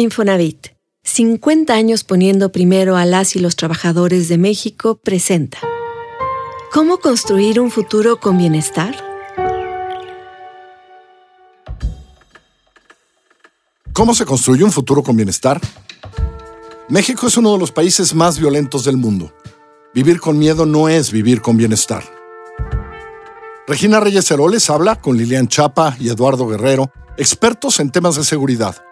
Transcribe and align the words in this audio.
Infonavit, 0.00 0.68
50 1.04 1.74
años 1.74 2.04
poniendo 2.04 2.52
primero 2.52 2.96
a 2.96 3.04
las 3.04 3.36
y 3.36 3.38
los 3.38 3.54
trabajadores 3.54 4.28
de 4.28 4.38
México, 4.38 4.96
presenta. 4.96 5.58
¿Cómo 6.72 6.98
construir 6.98 7.60
un 7.60 7.70
futuro 7.70 8.18
con 8.18 8.38
bienestar? 8.38 8.94
¿Cómo 13.92 14.14
se 14.14 14.24
construye 14.24 14.64
un 14.64 14.72
futuro 14.72 15.02
con 15.02 15.16
bienestar? 15.16 15.60
México 16.88 17.26
es 17.26 17.36
uno 17.36 17.52
de 17.52 17.58
los 17.58 17.70
países 17.70 18.14
más 18.14 18.38
violentos 18.38 18.84
del 18.84 18.96
mundo. 18.96 19.34
Vivir 19.92 20.18
con 20.20 20.38
miedo 20.38 20.64
no 20.64 20.88
es 20.88 21.12
vivir 21.12 21.42
con 21.42 21.56
bienestar. 21.56 22.04
Regina 23.66 24.00
Reyes 24.00 24.30
Heroles 24.30 24.70
habla 24.70 24.96
con 24.96 25.16
Lilian 25.16 25.48
Chapa 25.48 25.96
y 26.00 26.08
Eduardo 26.08 26.46
Guerrero, 26.46 26.90
expertos 27.18 27.80
en 27.80 27.90
temas 27.90 28.16
de 28.16 28.24
seguridad 28.24 28.82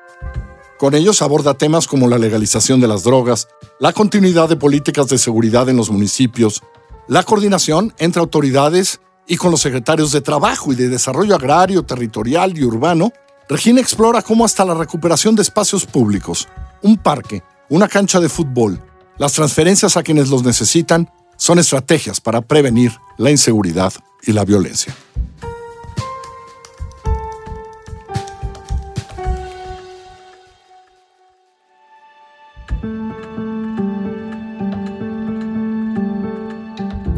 con 0.79 0.95
ellos 0.95 1.23
aborda 1.23 1.55
temas 1.55 1.87
como 1.87 2.09
la 2.09 2.19
legalización 2.19 2.81
de 2.81 2.89
las 2.89 3.03
drogas, 3.03 3.49
la 3.81 3.93
continuidad 3.93 4.49
de 4.49 4.57
políticas 4.57 5.09
de 5.09 5.19
seguridad 5.19 5.69
en 5.69 5.77
los 5.77 5.91
municipios, 5.91 6.63
la 7.09 7.25
coordinación 7.25 7.93
entre 7.99 8.21
autoridades 8.21 9.01
y 9.27 9.37
con 9.37 9.51
los 9.51 9.61
secretarios 9.61 10.13
de 10.13 10.21
Trabajo 10.21 10.73
y 10.73 10.77
de 10.77 10.89
Desarrollo 10.89 11.35
Agrario, 11.35 11.83
Territorial 11.83 12.57
y 12.57 12.65
Urbano. 12.65 13.13
Regina 13.49 13.81
explora 13.81 14.23
cómo 14.23 14.45
hasta 14.45 14.65
la 14.65 14.75
recuperación 14.75 15.35
de 15.35 15.43
espacios 15.43 15.85
públicos, 15.85 16.49
un 16.83 16.97
parque, 16.97 17.43
una 17.69 17.89
cancha 17.89 18.21
de 18.21 18.29
fútbol, 18.29 18.81
las 19.19 19.33
transferencias 19.33 19.97
a 19.97 20.03
quienes 20.03 20.29
los 20.29 20.45
necesitan 20.45 21.11
son 21.37 21.59
estrategias 21.59 22.21
para 22.21 22.41
prevenir 22.41 22.93
la 23.17 23.31
inseguridad 23.31 23.93
y 24.23 24.33
la 24.33 24.45
violencia. 24.45 24.95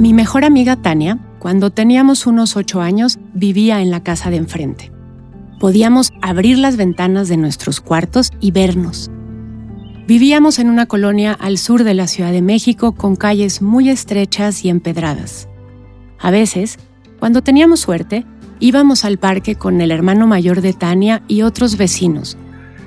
Mi 0.01 0.15
mejor 0.15 0.47
amiga 0.47 0.77
Tania, 0.77 1.19
cuando 1.39 1.69
teníamos 1.69 2.27
unos 2.27 2.56
ocho 2.56 2.81
años, 2.81 3.19
vivía 3.34 3.83
en 3.83 3.91
la 3.91 4.03
casa 4.03 4.31
de 4.31 4.39
enfrente. 4.39 4.91
Podíamos 5.59 6.11
abrir 6.23 6.57
las 6.57 6.79
ventanas 6.79 7.29
de 7.29 7.37
nuestros 7.37 7.83
cuartos 7.83 8.31
y 8.41 8.51
vernos. 8.51 9.11
Vivíamos 10.07 10.59
en 10.59 10.70
una 10.70 10.87
colonia 10.87 11.34
al 11.34 11.59
sur 11.59 11.84
de 11.84 11.92
la 11.92 12.07
Ciudad 12.07 12.33
de 12.33 12.41
México 12.41 12.92
con 12.92 13.15
calles 13.15 13.61
muy 13.61 13.91
estrechas 13.91 14.65
y 14.65 14.70
empedradas. 14.70 15.51
A 16.19 16.31
veces, 16.31 16.79
cuando 17.19 17.42
teníamos 17.42 17.81
suerte, 17.81 18.25
íbamos 18.59 19.05
al 19.05 19.19
parque 19.19 19.57
con 19.57 19.83
el 19.83 19.91
hermano 19.91 20.27
mayor 20.27 20.62
de 20.62 20.73
Tania 20.73 21.23
y 21.29 21.42
otros 21.42 21.77
vecinos, 21.77 22.39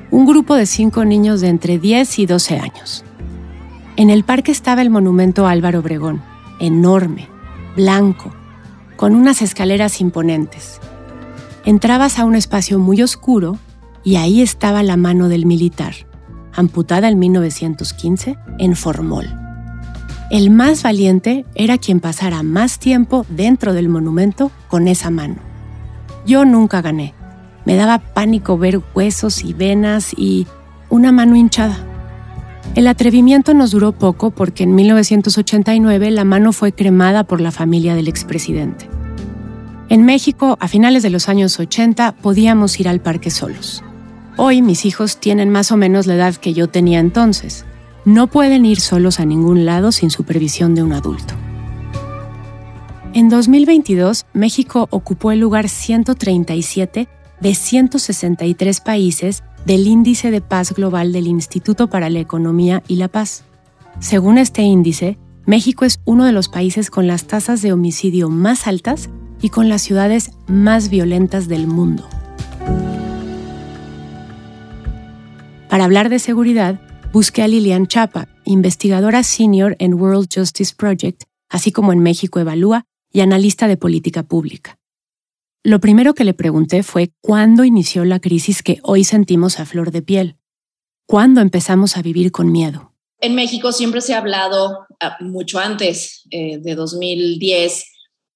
un 0.09 0.25
grupo 0.25 0.55
de 0.55 0.65
cinco 0.65 1.05
niños 1.05 1.41
de 1.41 1.49
entre 1.49 1.77
10 1.77 2.17
y 2.17 2.25
12 2.25 2.57
años. 2.57 3.05
En 3.97 4.09
el 4.09 4.23
parque 4.23 4.51
estaba 4.51 4.81
el 4.81 4.89
monumento 4.89 5.45
Álvaro 5.45 5.81
Obregón, 5.81 6.32
enorme, 6.63 7.27
blanco, 7.75 8.31
con 8.95 9.15
unas 9.15 9.41
escaleras 9.41 9.99
imponentes. 9.99 10.79
Entrabas 11.65 12.19
a 12.19 12.25
un 12.25 12.35
espacio 12.35 12.79
muy 12.79 13.01
oscuro 13.01 13.57
y 14.03 14.15
ahí 14.15 14.41
estaba 14.41 14.81
la 14.81 14.95
mano 14.95 15.27
del 15.27 15.45
militar, 15.45 15.93
amputada 16.53 17.09
en 17.09 17.19
1915 17.19 18.37
en 18.59 18.75
Formol. 18.77 19.27
El 20.31 20.51
más 20.51 20.83
valiente 20.83 21.45
era 21.53 21.77
quien 21.77 21.99
pasara 21.99 22.43
más 22.43 22.79
tiempo 22.79 23.25
dentro 23.27 23.73
del 23.73 23.89
monumento 23.89 24.49
con 24.69 24.87
esa 24.87 25.09
mano. 25.09 25.35
Yo 26.25 26.45
nunca 26.45 26.81
gané. 26.81 27.13
Me 27.65 27.75
daba 27.75 27.99
pánico 27.99 28.57
ver 28.57 28.81
huesos 28.95 29.43
y 29.43 29.53
venas 29.53 30.13
y 30.15 30.47
una 30.89 31.11
mano 31.11 31.35
hinchada. 31.35 31.92
El 32.75 32.87
atrevimiento 32.87 33.53
nos 33.53 33.71
duró 33.71 33.91
poco 33.91 34.31
porque 34.31 34.63
en 34.63 34.73
1989 34.73 36.09
la 36.09 36.23
mano 36.23 36.53
fue 36.53 36.71
cremada 36.71 37.23
por 37.23 37.39
la 37.39 37.51
familia 37.51 37.93
del 37.93 38.07
expresidente. 38.07 38.89
En 39.89 40.05
México, 40.05 40.57
a 40.59 40.67
finales 40.67 41.03
de 41.03 41.11
los 41.11 41.29
años 41.29 41.59
80, 41.59 42.13
podíamos 42.13 42.79
ir 42.79 42.87
al 42.87 42.99
parque 42.99 43.29
solos. 43.29 43.83
Hoy 44.37 44.63
mis 44.63 44.85
hijos 44.85 45.17
tienen 45.17 45.49
más 45.49 45.71
o 45.71 45.77
menos 45.77 46.07
la 46.07 46.15
edad 46.15 46.35
que 46.35 46.53
yo 46.53 46.67
tenía 46.67 46.99
entonces. 46.99 47.65
No 48.05 48.25
pueden 48.25 48.65
ir 48.65 48.79
solos 48.79 49.19
a 49.19 49.25
ningún 49.25 49.65
lado 49.65 49.91
sin 49.91 50.09
supervisión 50.09 50.73
de 50.73 50.81
un 50.81 50.93
adulto. 50.93 51.35
En 53.13 53.29
2022, 53.29 54.25
México 54.33 54.87
ocupó 54.89 55.31
el 55.31 55.39
lugar 55.39 55.69
137 55.69 57.07
de 57.39 57.55
163 57.55 58.81
países 58.81 59.43
del 59.65 59.87
Índice 59.87 60.31
de 60.31 60.41
Paz 60.41 60.73
Global 60.73 61.13
del 61.13 61.27
Instituto 61.27 61.87
para 61.87 62.09
la 62.09 62.19
Economía 62.19 62.83
y 62.87 62.97
la 62.97 63.07
Paz. 63.07 63.45
Según 63.99 64.37
este 64.37 64.61
índice, 64.61 65.17
México 65.45 65.85
es 65.85 65.99
uno 66.05 66.25
de 66.25 66.31
los 66.31 66.49
países 66.49 66.89
con 66.89 67.07
las 67.07 67.25
tasas 67.25 67.61
de 67.61 67.71
homicidio 67.73 68.29
más 68.29 68.67
altas 68.67 69.09
y 69.41 69.49
con 69.49 69.69
las 69.69 69.81
ciudades 69.81 70.31
más 70.47 70.89
violentas 70.89 71.47
del 71.47 71.67
mundo. 71.67 72.07
Para 75.69 75.85
hablar 75.85 76.09
de 76.09 76.19
seguridad, 76.19 76.79
busqué 77.11 77.41
a 77.41 77.47
Lilian 77.47 77.87
Chapa, 77.87 78.27
investigadora 78.45 79.23
senior 79.23 79.75
en 79.79 79.95
World 79.95 80.27
Justice 80.33 80.73
Project, 80.77 81.23
así 81.49 81.71
como 81.71 81.93
en 81.93 81.99
México 81.99 82.39
Evalúa 82.39 82.85
y 83.11 83.21
analista 83.21 83.67
de 83.67 83.77
política 83.77 84.23
pública. 84.23 84.77
Lo 85.65 85.79
primero 85.79 86.13
que 86.13 86.25
le 86.25 86.33
pregunté 86.33 86.83
fue 86.83 87.13
cuándo 87.21 87.63
inició 87.63 88.03
la 88.03 88.19
crisis 88.19 88.61
que 88.61 88.79
hoy 88.83 89.05
sentimos 89.05 89.61
a 89.61 89.65
flor 89.65 89.91
de 89.91 90.01
piel. 90.01 90.35
¿Cuándo 91.07 91.39
empezamos 91.39 91.95
a 91.95 92.01
vivir 92.01 92.33
con 92.33 92.51
miedo? 92.51 92.93
En 93.21 93.33
México 93.33 93.71
siempre 93.71 94.01
se 94.01 94.13
ha 94.13 94.17
hablado, 94.17 94.85
ah, 94.99 95.15
mucho 95.21 95.59
antes 95.59 96.23
eh, 96.31 96.57
de 96.57 96.75
2010, 96.75 97.85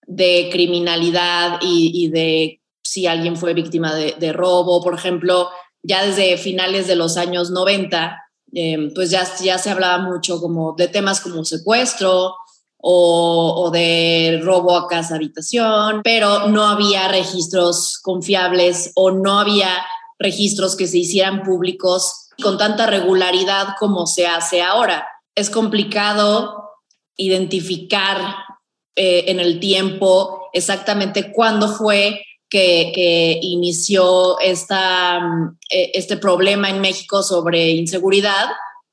de 0.03 0.47
criminalidad 0.49 1.59
y, 1.61 2.07
de 2.07 2.61
si 2.81 3.07
alguien 3.07 3.35
fue 3.35 3.53
víctima 3.53 3.94
de, 3.94 4.31
robo, 4.31 4.81
por 4.81 4.94
ejemplo, 4.94 5.49
ya 5.83 6.05
desde 6.05 6.38
finales 6.38 6.88
de 6.88 6.95
los 6.95 7.17
años 7.17 7.51
90, 7.51 8.17
eh, 8.53 8.89
pues 8.95 9.11
ya, 9.11 9.27
ya 9.44 9.57
se 9.57 9.69
hablaba 9.69 9.97
mucho 9.97 10.39
como 10.39 10.75
de 10.77 10.88
temas 10.88 11.19
como 11.19 11.44
secuestro, 11.44 12.35
o, 12.90 13.70
de 13.70 14.40
robo 14.42 14.78
a 14.78 14.88
casa 14.88 15.16
habitación, 15.16 16.00
pero 16.06 16.48
no 16.48 16.66
había 16.66 17.09
registros 17.09 18.00
confiables 18.02 18.94
o 18.96 19.12
no 19.12 19.40
había 19.40 19.86
registros 20.18 20.78
que 20.78 20.88
se 20.88 21.00
hicieran 21.00 21.44
públicos 21.44 22.30
con 22.42 22.58
tanta 22.58 22.86
regularidad 22.86 23.75
como 23.78 24.08
se 24.08 24.25
hace 24.25 24.62
ahora. 24.62 25.06
Es 25.36 25.50
complicado 25.50 26.64
identificar 27.18 28.38
eh, 28.96 29.25
en 29.28 29.42
el 29.42 29.59
tiempo 29.59 30.50
exactamente 30.54 31.34
cuándo 31.34 31.68
fue 31.68 32.22
que, 32.50 33.38
inició 33.42 34.40
esta, 34.40 35.19
eh, 35.69 35.92
este 35.94 36.16
problema 36.16 36.69
en 36.69 36.80
México 36.80 37.22
sobre 37.22 37.72
inseguridad. 37.72 38.48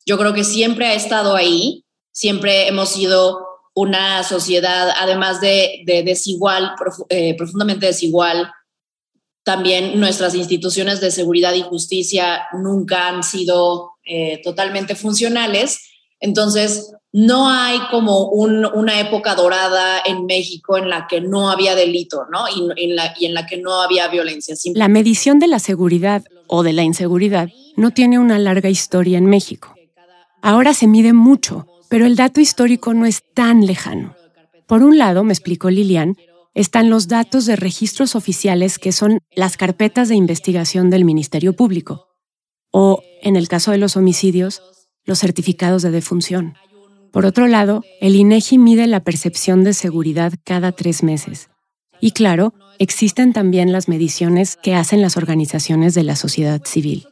Yo 0.05 0.19
creo 0.19 0.35
que 0.35 0.43
siempre 0.43 0.87
ha 0.87 0.95
estado 0.95 1.37
ahí, 1.37 1.85
siempre 2.11 2.67
hemos 2.67 2.89
sido 2.89 3.54
una 3.75 4.23
sociedad, 4.23 4.91
además 4.97 5.41
de, 5.41 5.83
desigual, 6.05 6.73
eh, 7.09 7.37
profundamente 7.37 7.87
desigual, 7.87 8.51
también 9.43 10.01
nuestras 10.01 10.35
instituciones 10.35 11.01
de 11.01 11.11
seguridad 11.11 11.53
y 11.55 11.63
justicia 11.63 12.47
nunca 12.55 13.09
han 13.09 13.23
sido 13.23 13.93
eh, 14.07 14.41
totalmente 14.43 14.95
funcionales. 14.95 15.81
Entonces, 16.21 16.95
no 17.13 17.49
hay 17.49 17.79
como 17.91 18.29
una 18.29 18.99
época 18.99 19.35
dorada 19.35 20.01
en 20.05 20.27
México 20.27 20.79
en 20.79 20.89
la 20.89 21.07
que 21.07 21.21
no 21.21 21.51
había 21.51 21.75
delito, 21.75 22.27
¿no? 22.33 22.47
Y, 22.49 22.85
en, 22.85 22.97
la, 22.97 23.15
y 23.19 23.27
en 23.27 23.35
la 23.35 23.47
que 23.47 23.59
no 23.59 23.83
había 23.83 24.09
violencia. 24.09 24.57
La 24.75 24.89
medición 24.89 25.39
de 25.39 25.47
la 25.47 25.59
seguridad 25.59 26.25
o 26.47 26.63
de 26.63 26.73
la 26.73 26.83
inseguridad 26.83 27.51
no 27.77 27.91
tiene 27.93 28.19
una 28.19 28.39
larga 28.39 28.69
historia 28.69 29.19
en 29.19 29.27
México. 29.27 29.75
Ahora 30.43 30.75
se 30.75 30.87
mide 30.87 31.13
mucho 31.13 31.67
pero 31.89 32.07
el 32.07 32.17
dato 32.17 32.41
histórico 32.41 32.95
no 32.95 33.07
es 33.07 33.23
tan 33.35 33.67
lejano. 33.67 34.15
Por 34.67 34.83
un 34.83 34.99
lado, 34.99 35.25
me 35.25 35.33
explicó 35.33 35.71
Lilian, 35.71 36.17
están 36.55 36.89
los 36.89 37.09
datos 37.09 37.47
de 37.47 37.57
registros 37.57 38.15
oficiales 38.15 38.79
que 38.79 38.93
son 38.93 39.19
las 39.35 39.57
carpetas 39.57 40.09
de 40.09 40.15
investigación 40.15 40.89
del 40.89 41.05
Ministerio 41.05 41.55
Público, 41.55 42.09
o, 42.71 43.03
en 43.23 43.37
el 43.37 43.49
caso 43.49 43.73
de 43.73 43.79
los 43.79 43.97
homicidios, 43.97 44.63
los 45.05 45.19
certificados 45.19 45.83
de 45.83 45.91
defunción. 45.91 46.55
Por 47.13 47.27
otro 47.27 47.47
lado, 47.47 47.85
el 48.01 48.17
INEGI 48.17 48.59
mide 48.59 48.87
la 48.87 49.01
percepción 49.01 49.63
de 49.63 49.75
seguridad 49.75 50.33
cada 50.45 50.73
tres 50.73 51.03
meses. 51.03 51.49
Y 52.01 52.11
claro, 52.11 52.55
existen 52.79 53.33
también 53.33 53.73
las 53.73 53.89
mediciones 53.89 54.57
que 54.57 54.75
hacen 54.75 55.01
las 55.01 55.17
organizaciones 55.17 55.95
de 55.95 56.03
la 56.03 56.17
sociedad 56.17 56.63
civil. 56.65 57.07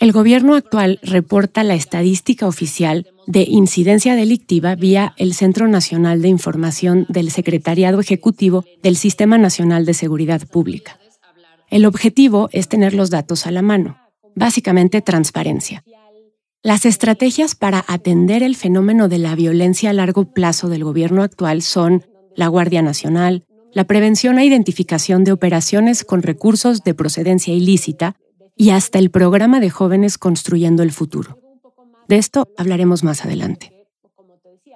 El 0.00 0.12
gobierno 0.12 0.54
actual 0.54 0.98
reporta 1.02 1.62
la 1.62 1.74
estadística 1.74 2.46
oficial 2.46 3.06
de 3.26 3.42
incidencia 3.42 4.16
delictiva 4.16 4.74
vía 4.74 5.12
el 5.18 5.34
Centro 5.34 5.68
Nacional 5.68 6.22
de 6.22 6.28
Información 6.28 7.04
del 7.10 7.30
Secretariado 7.30 8.00
Ejecutivo 8.00 8.64
del 8.82 8.96
Sistema 8.96 9.36
Nacional 9.36 9.84
de 9.84 9.92
Seguridad 9.92 10.48
Pública. 10.48 10.98
El 11.68 11.84
objetivo 11.84 12.48
es 12.50 12.66
tener 12.66 12.94
los 12.94 13.10
datos 13.10 13.46
a 13.46 13.50
la 13.50 13.60
mano, 13.60 13.98
básicamente 14.34 15.02
transparencia. 15.02 15.84
Las 16.62 16.86
estrategias 16.86 17.54
para 17.54 17.84
atender 17.86 18.42
el 18.42 18.56
fenómeno 18.56 19.06
de 19.06 19.18
la 19.18 19.34
violencia 19.34 19.90
a 19.90 19.92
largo 19.92 20.32
plazo 20.32 20.70
del 20.70 20.82
gobierno 20.82 21.22
actual 21.22 21.60
son 21.60 22.06
la 22.34 22.48
Guardia 22.48 22.80
Nacional, 22.80 23.44
la 23.74 23.84
prevención 23.84 24.38
e 24.38 24.46
identificación 24.46 25.24
de 25.24 25.32
operaciones 25.32 26.04
con 26.04 26.22
recursos 26.22 26.84
de 26.84 26.94
procedencia 26.94 27.52
ilícita 27.52 28.16
y 28.60 28.72
hasta 28.72 28.98
el 28.98 29.10
programa 29.10 29.58
de 29.58 29.70
jóvenes 29.70 30.18
construyendo 30.18 30.82
el 30.82 30.92
futuro. 30.92 31.38
De 32.08 32.18
esto 32.18 32.46
hablaremos 32.58 33.02
más 33.02 33.24
adelante. 33.24 33.72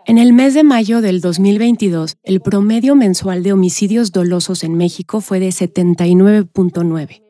En 0.07 0.17
el 0.17 0.33
mes 0.33 0.55
de 0.55 0.65
mayo 0.65 1.03
del 1.03 1.21
2022, 1.21 2.17
el 2.23 2.41
promedio 2.41 2.95
mensual 2.95 3.43
de 3.43 3.53
homicidios 3.53 4.11
dolosos 4.11 4.65
en 4.65 4.75
México 4.79 5.21
fue 5.21 5.39
de 5.39 5.49
79.9. 5.49 7.23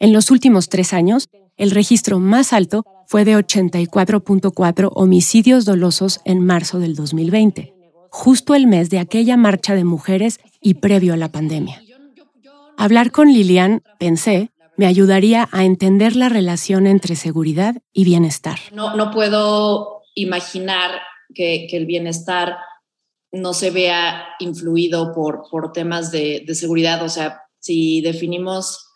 En 0.00 0.12
los 0.12 0.32
últimos 0.32 0.68
tres 0.68 0.92
años, 0.92 1.28
el 1.56 1.70
registro 1.70 2.18
más 2.18 2.52
alto 2.52 2.82
fue 3.06 3.24
de 3.24 3.36
84.4 3.36 4.90
homicidios 4.96 5.64
dolosos 5.64 6.20
en 6.24 6.44
marzo 6.44 6.80
del 6.80 6.96
2020, 6.96 7.72
justo 8.10 8.56
el 8.56 8.66
mes 8.66 8.90
de 8.90 8.98
aquella 8.98 9.36
marcha 9.36 9.76
de 9.76 9.84
mujeres 9.84 10.40
y 10.60 10.74
previo 10.74 11.14
a 11.14 11.16
la 11.16 11.30
pandemia. 11.30 11.80
Hablar 12.76 13.12
con 13.12 13.32
Lilian, 13.32 13.84
pensé, 14.00 14.50
me 14.76 14.86
ayudaría 14.86 15.48
a 15.52 15.64
entender 15.64 16.16
la 16.16 16.28
relación 16.28 16.86
entre 16.86 17.16
seguridad 17.16 17.76
y 17.92 18.04
bienestar. 18.04 18.58
No, 18.72 18.96
no 18.96 19.10
puedo 19.10 20.02
imaginar 20.14 21.00
que, 21.34 21.66
el 21.72 21.86
bienestar 21.86 22.56
no 23.32 23.52
se 23.52 23.70
vea 23.70 24.26
influido 24.38 25.12
por, 25.12 25.42
por 25.50 25.72
temas 25.72 26.10
de, 26.10 26.44
seguridad. 26.54 27.02
O 27.02 27.08
sea, 27.08 27.42
si 27.58 28.00
definimos 28.00 28.86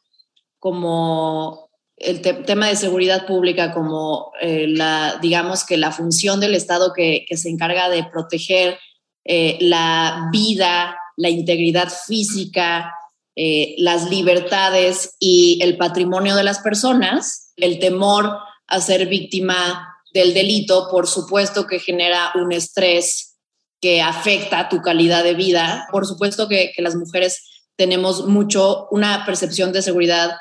como 0.59 1.71
el 1.97 2.21
tema 2.21 2.69
de 2.69 2.77
seguridad 2.77 3.27
pública 3.27 3.73
como 3.73 4.31
eh, 4.41 4.67
la, 4.69 5.19
digamos 5.21 5.65
que 5.65 5.77
la 5.77 5.91
función 5.91 6.39
del 6.39 6.55
Estado 6.55 6.93
que, 6.95 7.27
se 7.35 7.49
encarga 7.49 7.89
de 7.89 8.05
proteger 8.05 8.79
eh, 9.25 9.59
la 9.61 10.29
vida, 10.31 10.97
la 11.17 11.29
integridad 11.29 11.89
física, 11.89 12.93
eh, 13.41 13.77
las 13.79 14.11
libertades 14.11 15.15
y 15.21 15.61
el 15.63 15.77
patrimonio 15.77 16.35
de 16.35 16.43
las 16.43 16.59
personas, 16.59 17.53
el 17.55 17.79
temor 17.79 18.37
a 18.67 18.81
ser 18.81 19.07
víctima 19.07 19.95
del 20.13 20.35
delito, 20.35 20.89
por 20.91 21.07
supuesto 21.07 21.65
que 21.65 21.79
genera 21.79 22.33
un 22.35 22.51
estrés 22.51 23.37
que 23.81 24.03
afecta 24.03 24.69
tu 24.69 24.83
calidad 24.83 25.23
de 25.23 25.35
vida. 25.35 25.87
Por 25.93 26.05
supuesto 26.05 26.49
que, 26.49 26.73
las 26.79 26.97
mujeres 26.97 27.45
tenemos 27.77 28.27
mucho, 28.27 28.89
una 28.91 29.25
percepción 29.25 29.71
de 29.71 29.83
seguridad 29.83 30.33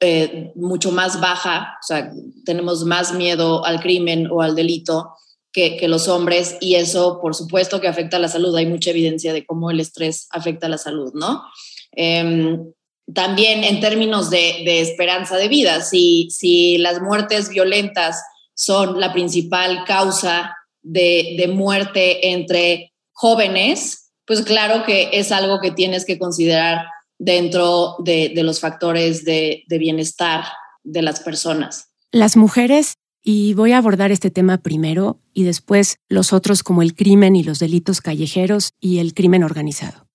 eh, 0.00 0.50
mucho 0.56 0.90
más 0.90 1.20
baja, 1.20 1.78
o 1.80 1.86
sea, 1.86 2.10
tenemos 2.44 2.84
más 2.84 3.14
miedo 3.14 3.64
al 3.64 3.78
crimen 3.78 4.28
o 4.28 4.42
al 4.42 4.56
delito 4.56 5.14
que, 5.52 5.78
los 5.86 6.08
hombres 6.08 6.56
y 6.60 6.74
eso, 6.74 7.20
por 7.22 7.36
supuesto, 7.36 7.80
que 7.80 7.86
afecta 7.86 8.16
a 8.16 8.20
la 8.20 8.26
salud. 8.26 8.56
Hay 8.56 8.66
mucha 8.66 8.90
evidencia 8.90 9.32
de 9.32 9.46
cómo 9.46 9.70
el 9.70 9.78
estrés 9.78 10.26
afecta 10.30 10.66
a 10.66 10.70
la 10.70 10.78
salud, 10.78 11.12
¿no? 11.14 11.44
Em, 11.92 12.72
también 13.12 13.64
en 13.64 13.80
términos 13.80 14.30
de, 14.30 14.80
esperanza 14.80 15.36
de 15.36 15.48
vida, 15.48 15.80
si, 15.82 16.78
las 16.78 17.00
muertes 17.00 17.48
violentas 17.48 18.22
son 18.54 19.00
la 19.00 19.12
principal 19.12 19.84
causa 19.86 20.56
de, 20.82 21.50
muerte 21.52 22.30
entre 22.32 22.92
jóvenes, 23.12 24.12
pues 24.24 24.42
claro 24.42 24.84
que 24.84 25.10
es 25.12 25.32
algo 25.32 25.60
que 25.60 25.70
tienes 25.70 26.04
que 26.04 26.18
considerar 26.18 26.86
dentro 27.18 27.96
de, 27.98 28.32
los 28.36 28.60
factores 28.60 29.24
de, 29.24 29.64
de, 29.68 29.78
bienestar 29.78 30.44
de 30.82 31.02
las 31.02 31.20
personas. 31.20 31.88
Las 32.10 32.36
mujeres, 32.36 32.94
y 33.22 33.54
voy 33.54 33.72
a 33.72 33.78
abordar 33.78 34.10
este 34.10 34.30
tema 34.30 34.58
primero 34.58 35.20
y 35.32 35.44
después 35.44 35.96
los 36.08 36.32
otros 36.32 36.62
como 36.62 36.82
el 36.82 36.94
crimen 36.94 37.36
y 37.36 37.44
los 37.44 37.58
delitos 37.58 38.00
callejeros 38.00 38.72
y 38.80 38.98
el 38.98 39.14
crimen 39.14 39.44
organizado. 39.44 40.08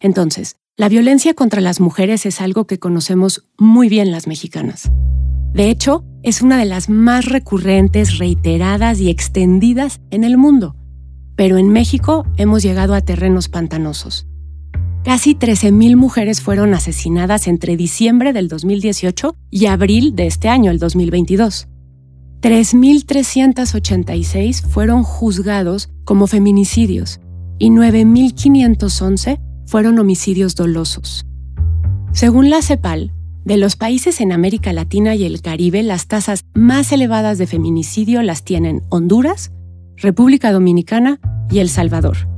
Entonces, 0.00 0.56
la 0.78 0.88
violencia 0.88 1.34
contra 1.34 1.60
las 1.60 1.80
mujeres 1.80 2.24
es 2.24 2.40
algo 2.40 2.66
que 2.66 2.78
conocemos 2.78 3.44
muy 3.58 3.90
bien 3.90 4.10
las 4.10 4.26
mexicanas. 4.26 4.90
De 5.52 5.68
hecho, 5.68 6.02
es 6.22 6.40
una 6.40 6.58
de 6.58 6.64
las 6.64 6.88
más 6.88 7.26
recurrentes, 7.26 8.16
reiteradas 8.18 8.98
y 8.98 9.10
extendidas 9.10 10.00
en 10.10 10.24
el 10.24 10.38
mundo. 10.38 10.74
Pero 11.36 11.58
en 11.58 11.68
México 11.68 12.24
hemos 12.38 12.62
llegado 12.62 12.94
a 12.94 13.02
terrenos 13.02 13.50
pantanosos. 13.50 14.26
Casi 15.04 15.34
13.000 15.34 15.94
mujeres 15.96 16.40
fueron 16.40 16.72
asesinadas 16.72 17.48
entre 17.48 17.76
diciembre 17.76 18.32
del 18.32 18.48
2018 18.48 19.36
y 19.50 19.66
abril 19.66 20.16
de 20.16 20.26
este 20.26 20.48
año, 20.48 20.70
el 20.70 20.78
2022. 20.78 21.68
3.386 22.40 24.62
fueron 24.62 25.02
juzgados 25.02 25.90
como 26.04 26.26
feminicidios 26.26 27.20
y 27.58 27.68
9.511 27.68 29.51
fueron 29.66 29.98
homicidios 29.98 30.54
dolosos. 30.54 31.26
Según 32.12 32.50
la 32.50 32.62
CEPAL, 32.62 33.12
de 33.44 33.56
los 33.56 33.76
países 33.76 34.20
en 34.20 34.32
América 34.32 34.72
Latina 34.72 35.14
y 35.14 35.24
el 35.24 35.42
Caribe, 35.42 35.82
las 35.82 36.06
tasas 36.06 36.44
más 36.54 36.92
elevadas 36.92 37.38
de 37.38 37.46
feminicidio 37.46 38.22
las 38.22 38.44
tienen 38.44 38.82
Honduras, 38.88 39.50
República 39.96 40.52
Dominicana 40.52 41.20
y 41.50 41.58
El 41.58 41.68
Salvador. 41.68 42.28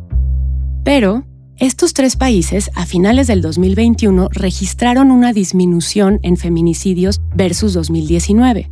Pero 0.83 1.27
estos 1.57 1.93
tres 1.93 2.17
países 2.17 2.71
a 2.75 2.87
finales 2.87 3.27
del 3.27 3.43
2021 3.43 4.29
registraron 4.33 5.11
una 5.11 5.33
disminución 5.33 6.21
en 6.23 6.37
feminicidios 6.37 7.21
versus 7.35 7.75
2019. 7.75 8.71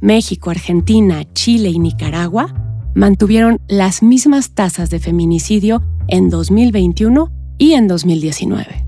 México, 0.00 0.50
Argentina, 0.50 1.24
Chile 1.32 1.70
y 1.70 1.78
Nicaragua 1.78 2.54
mantuvieron 2.94 3.60
las 3.68 4.02
mismas 4.02 4.50
tasas 4.50 4.90
de 4.90 4.98
feminicidio 4.98 5.82
en 6.08 6.30
2021 6.30 7.32
y 7.60 7.74
en 7.74 7.86
2019. 7.88 8.86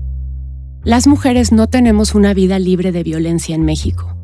Las 0.83 1.05
mujeres 1.05 1.51
no 1.51 1.67
tenemos 1.67 2.15
una 2.15 2.33
vida 2.33 2.57
libre 2.57 2.91
de 2.91 3.03
violencia 3.03 3.53
en 3.53 3.63
México. 3.63 4.17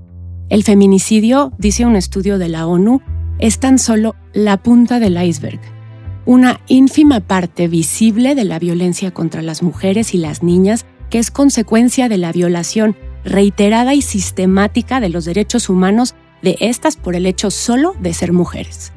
El 0.49 0.63
feminicidio, 0.63 1.53
dice 1.59 1.85
un 1.85 1.95
estudio 1.95 2.39
de 2.39 2.49
la 2.49 2.65
ONU, 2.65 3.01
es 3.37 3.59
tan 3.59 3.77
solo 3.77 4.15
la 4.33 4.57
punta 4.57 4.99
del 4.99 5.21
iceberg, 5.23 5.61
una 6.25 6.61
ínfima 6.67 7.19
parte 7.19 7.67
visible 7.67 8.33
de 8.33 8.43
la 8.43 8.57
violencia 8.57 9.11
contra 9.11 9.43
las 9.43 9.61
mujeres 9.61 10.15
y 10.15 10.17
las 10.17 10.41
niñas 10.41 10.87
que 11.11 11.19
es 11.19 11.29
consecuencia 11.29 12.09
de 12.09 12.17
la 12.17 12.31
violación 12.31 12.97
reiterada 13.23 13.93
y 13.93 14.01
sistemática 14.01 14.99
de 14.99 15.09
los 15.09 15.25
derechos 15.25 15.69
humanos 15.69 16.15
de 16.41 16.57
estas 16.59 16.97
por 16.97 17.15
el 17.15 17.27
hecho 17.27 17.51
solo 17.51 17.93
de 18.01 18.15
ser 18.15 18.33
mujeres. 18.33 18.93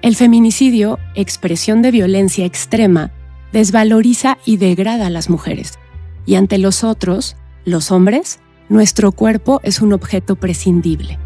El 0.00 0.14
feminicidio, 0.14 1.00
expresión 1.16 1.82
de 1.82 1.90
violencia 1.90 2.44
extrema, 2.44 3.10
desvaloriza 3.54 4.36
y 4.44 4.56
degrada 4.56 5.06
a 5.06 5.10
las 5.10 5.30
mujeres, 5.30 5.78
y 6.26 6.34
ante 6.34 6.58
los 6.58 6.82
otros, 6.82 7.36
los 7.64 7.92
hombres, 7.92 8.40
nuestro 8.68 9.12
cuerpo 9.12 9.60
es 9.62 9.80
un 9.80 9.92
objeto 9.92 10.34
prescindible. 10.34 11.20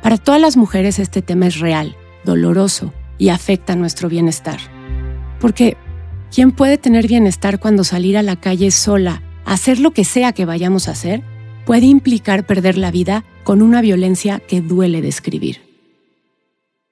Para 0.00 0.18
todas 0.18 0.40
las 0.40 0.56
mujeres 0.56 1.00
este 1.00 1.20
tema 1.20 1.48
es 1.48 1.58
real, 1.58 1.96
doloroso 2.24 2.94
y 3.18 3.30
afecta 3.30 3.74
nuestro 3.74 4.08
bienestar. 4.08 4.60
Porque, 5.40 5.76
¿quién 6.32 6.52
puede 6.52 6.78
tener 6.78 7.08
bienestar 7.08 7.58
cuando 7.58 7.82
salir 7.82 8.16
a 8.16 8.22
la 8.22 8.36
calle 8.36 8.70
sola, 8.70 9.24
hacer 9.44 9.80
lo 9.80 9.90
que 9.90 10.04
sea 10.04 10.32
que 10.32 10.44
vayamos 10.44 10.86
a 10.86 10.92
hacer, 10.92 11.24
puede 11.66 11.86
implicar 11.86 12.46
perder 12.46 12.78
la 12.78 12.92
vida 12.92 13.24
con 13.42 13.62
una 13.62 13.80
violencia 13.80 14.38
que 14.38 14.60
duele 14.60 15.02
describir? 15.02 15.60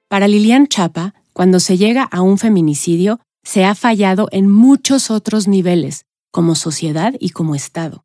Para 0.09 0.27
Lilian 0.27 0.67
Chapa, 0.67 1.13
cuando 1.31 1.61
se 1.61 1.77
llega 1.77 2.03
a 2.03 2.21
un 2.21 2.37
feminicidio, 2.37 3.21
se 3.47 3.63
ha 3.63 3.75
fallado 3.75 4.27
en 4.33 4.49
muchos 4.51 5.09
otros 5.09 5.47
niveles, 5.47 6.05
como 6.31 6.53
sociedad 6.53 7.13
y 7.17 7.29
como 7.29 7.55
Estado. 7.55 8.03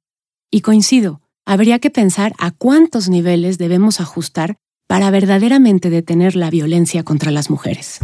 Y 0.53 0.61
coincido, 0.61 1.21
habría 1.45 1.81
que 1.81 1.91
pensar 1.91 2.33
a 2.39 2.53
cuántos 2.53 3.09
niveles 3.09 3.59
debemos 3.59 4.01
ajustar 4.01 4.57
para 4.87 5.11
verdaderamente 5.11 5.91
detener 5.91 6.37
la 6.37 6.49
violencia 6.49 7.03
contra 7.03 7.33
las 7.33 7.51
mujeres. 7.51 7.99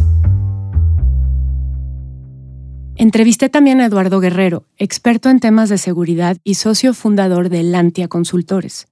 Entrevisté 2.97 3.47
también 3.47 3.79
a 3.79 3.85
Eduardo 3.85 4.19
Guerrero, 4.19 4.65
experto 4.75 5.29
en 5.29 5.39
temas 5.39 5.69
de 5.69 5.77
seguridad 5.77 6.35
y 6.43 6.55
socio 6.55 6.93
fundador 6.93 7.47
de 7.47 7.63
Lantia 7.63 8.09
Consultores. 8.09 8.89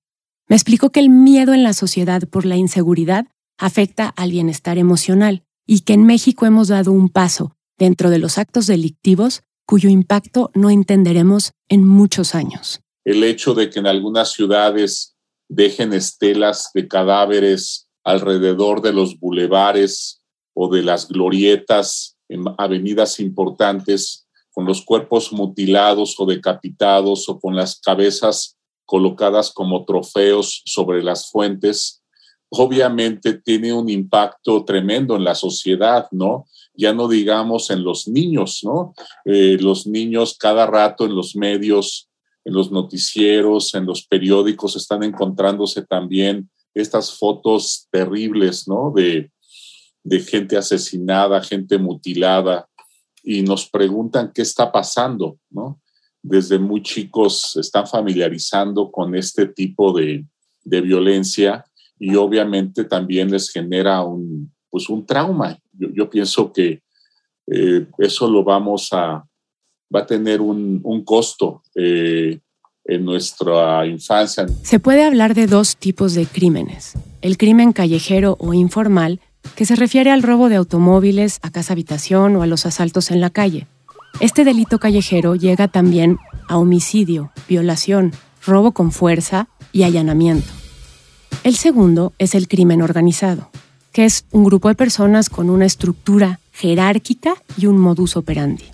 Me 0.47 0.55
explicó 0.55 0.89
que 0.91 1.01
el 1.01 1.09
miedo 1.09 1.53
en 1.53 1.63
la 1.63 1.73
sociedad 1.73 2.23
por 2.29 2.45
la 2.45 2.55
inseguridad 2.55 3.27
afecta 3.57 4.07
al 4.07 4.31
bienestar 4.31 4.77
emocional 4.77 5.43
y 5.65 5.81
que 5.81 5.91
en 5.91 6.05
México 6.05 6.45
hemos 6.45 6.69
dado 6.69 6.93
un 6.93 7.09
paso 7.09 7.56
dentro 7.77 8.09
de 8.09 8.19
los 8.19 8.37
actos 8.37 8.67
delictivos 8.67 9.41
cuyo 9.65 9.89
impacto 9.89 10.49
no 10.53 10.69
entenderemos 10.69 11.51
en 11.67 11.85
muchos 11.85 12.35
años. 12.35 12.79
El 13.03 13.23
hecho 13.23 13.53
de 13.53 13.69
que 13.69 13.79
en 13.79 13.87
algunas 13.87 14.31
ciudades 14.31 15.15
dejen 15.49 15.93
estelas 15.93 16.71
de 16.73 16.87
cadáveres 16.87 17.87
alrededor 18.03 18.81
de 18.81 18.93
los 18.93 19.19
bulevares 19.19 20.21
o 20.53 20.73
de 20.73 20.83
las 20.83 21.07
glorietas 21.07 22.17
en 22.29 22.43
avenidas 22.57 23.19
importantes 23.19 24.27
con 24.51 24.65
los 24.65 24.83
cuerpos 24.83 25.31
mutilados 25.31 26.15
o 26.17 26.25
decapitados 26.25 27.29
o 27.29 27.39
con 27.39 27.55
las 27.55 27.79
cabezas 27.79 28.57
colocadas 28.85 29.51
como 29.51 29.85
trofeos 29.85 30.63
sobre 30.65 31.03
las 31.03 31.29
fuentes, 31.29 32.01
obviamente 32.49 33.33
tiene 33.33 33.73
un 33.73 33.89
impacto 33.89 34.63
tremendo 34.65 35.15
en 35.15 35.25
la 35.25 35.35
sociedad, 35.35 36.07
¿no? 36.11 36.47
Ya 36.77 36.93
no 36.93 37.07
digamos 37.07 37.69
en 37.71 37.83
los 37.83 38.07
niños, 38.07 38.61
¿no? 38.63 38.93
Eh, 39.25 39.57
los 39.59 39.87
niños 39.87 40.37
cada 40.39 40.67
rato 40.67 41.05
en 41.05 41.15
los 41.15 41.35
medios, 41.35 42.07
en 42.45 42.53
los 42.53 42.71
noticieros, 42.71 43.73
en 43.73 43.85
los 43.85 44.05
periódicos 44.07 44.77
están 44.77 45.03
encontrándose 45.03 45.81
también 45.81 46.49
estas 46.73 47.17
fotos 47.17 47.87
terribles, 47.91 48.67
¿no? 48.67 48.93
De, 48.95 49.31
gente 50.25 50.55
asesinada, 50.55 51.43
gente 51.43 51.77
mutilada, 51.77 52.69
y 53.21 53.41
nos 53.41 53.69
preguntan 53.69 54.31
qué 54.33 54.41
está 54.43 54.71
pasando, 54.71 55.37
¿no? 55.49 55.81
Desde 56.21 56.57
muy 56.57 56.81
chicos 56.81 57.57
están 57.57 57.85
familiarizando 57.85 58.89
con 58.89 59.15
este 59.15 59.47
tipo 59.47 59.91
de, 59.91 60.25
de 60.63 60.81
violencia 60.81 61.65
y 61.99 62.15
obviamente 62.15 62.85
también 62.85 63.31
les 63.31 63.49
genera 63.49 64.01
un, 64.03 64.53
pues 64.77 64.89
un 64.89 65.05
trauma. 65.05 65.57
Yo, 65.73 66.09
pienso 66.09 66.51
que 66.51 66.81
eh, 67.47 67.87
eso 67.97 68.29
lo 68.29 68.43
vamos 68.43 68.89
a, 68.91 69.25
va 69.93 69.99
a 70.01 70.05
tener 70.05 70.39
un, 70.39 70.81
un 70.83 71.03
costo 71.03 71.63
eh, 71.73 72.39
en 72.85 73.05
nuestra 73.05 73.87
infancia. 73.87 74.45
Se 74.61 74.79
puede 74.79 75.03
hablar 75.03 75.33
de 75.33 75.47
dos 75.47 75.77
tipos 75.77 76.13
de 76.13 76.25
crímenes. 76.25 76.93
El 77.21 77.37
crimen 77.37 77.73
callejero 77.73 78.37
o 78.39 78.53
informal, 78.53 79.19
que 79.55 79.65
se 79.65 79.75
refiere 79.75 80.11
al 80.11 80.21
robo 80.21 80.49
de 80.49 80.57
automóviles 80.57 81.39
a 81.41 81.51
casa 81.51 81.73
habitación 81.73 82.35
o 82.35 82.43
a 82.43 82.47
los 82.47 82.65
asaltos 82.65 83.09
en 83.09 83.21
la 83.21 83.31
calle. 83.31 83.65
Este 84.19 84.43
delito 84.43 84.77
callejero 84.77 85.35
llega 85.35 85.67
también 85.67 86.17
a 86.47 86.57
homicidio, 86.57 87.31
violación, 87.47 88.11
robo 88.45 88.73
con 88.73 88.91
fuerza 88.91 89.47
y 89.71 89.83
allanamiento. 89.83 90.47
El 91.43 91.55
segundo 91.55 92.13
es 92.19 92.35
el 92.35 92.47
crimen 92.47 92.81
organizado, 92.81 93.49
que 93.97 94.05
es 94.05 94.25
un 94.31 94.43
grupo 94.43 94.67
de 94.67 94.75
personas 94.75 95.27
con 95.27 95.49
una 95.49 95.65
estructura 95.65 96.39
jerárquica 96.53 97.33
y 97.57 97.65
un 97.65 97.79
modus 97.79 98.15
operandi. 98.15 98.65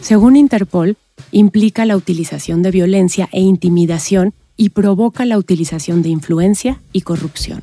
Según 0.00 0.34
Interpol, 0.34 0.96
implica 1.30 1.86
la 1.86 1.96
utilización 1.96 2.60
de 2.64 2.72
violencia 2.72 3.28
e 3.30 3.38
intimidación 3.38 4.34
y 4.56 4.70
provoca 4.70 5.24
la 5.26 5.38
utilización 5.38 6.02
de 6.02 6.08
influencia 6.08 6.80
y 6.92 7.02
corrupción. 7.02 7.62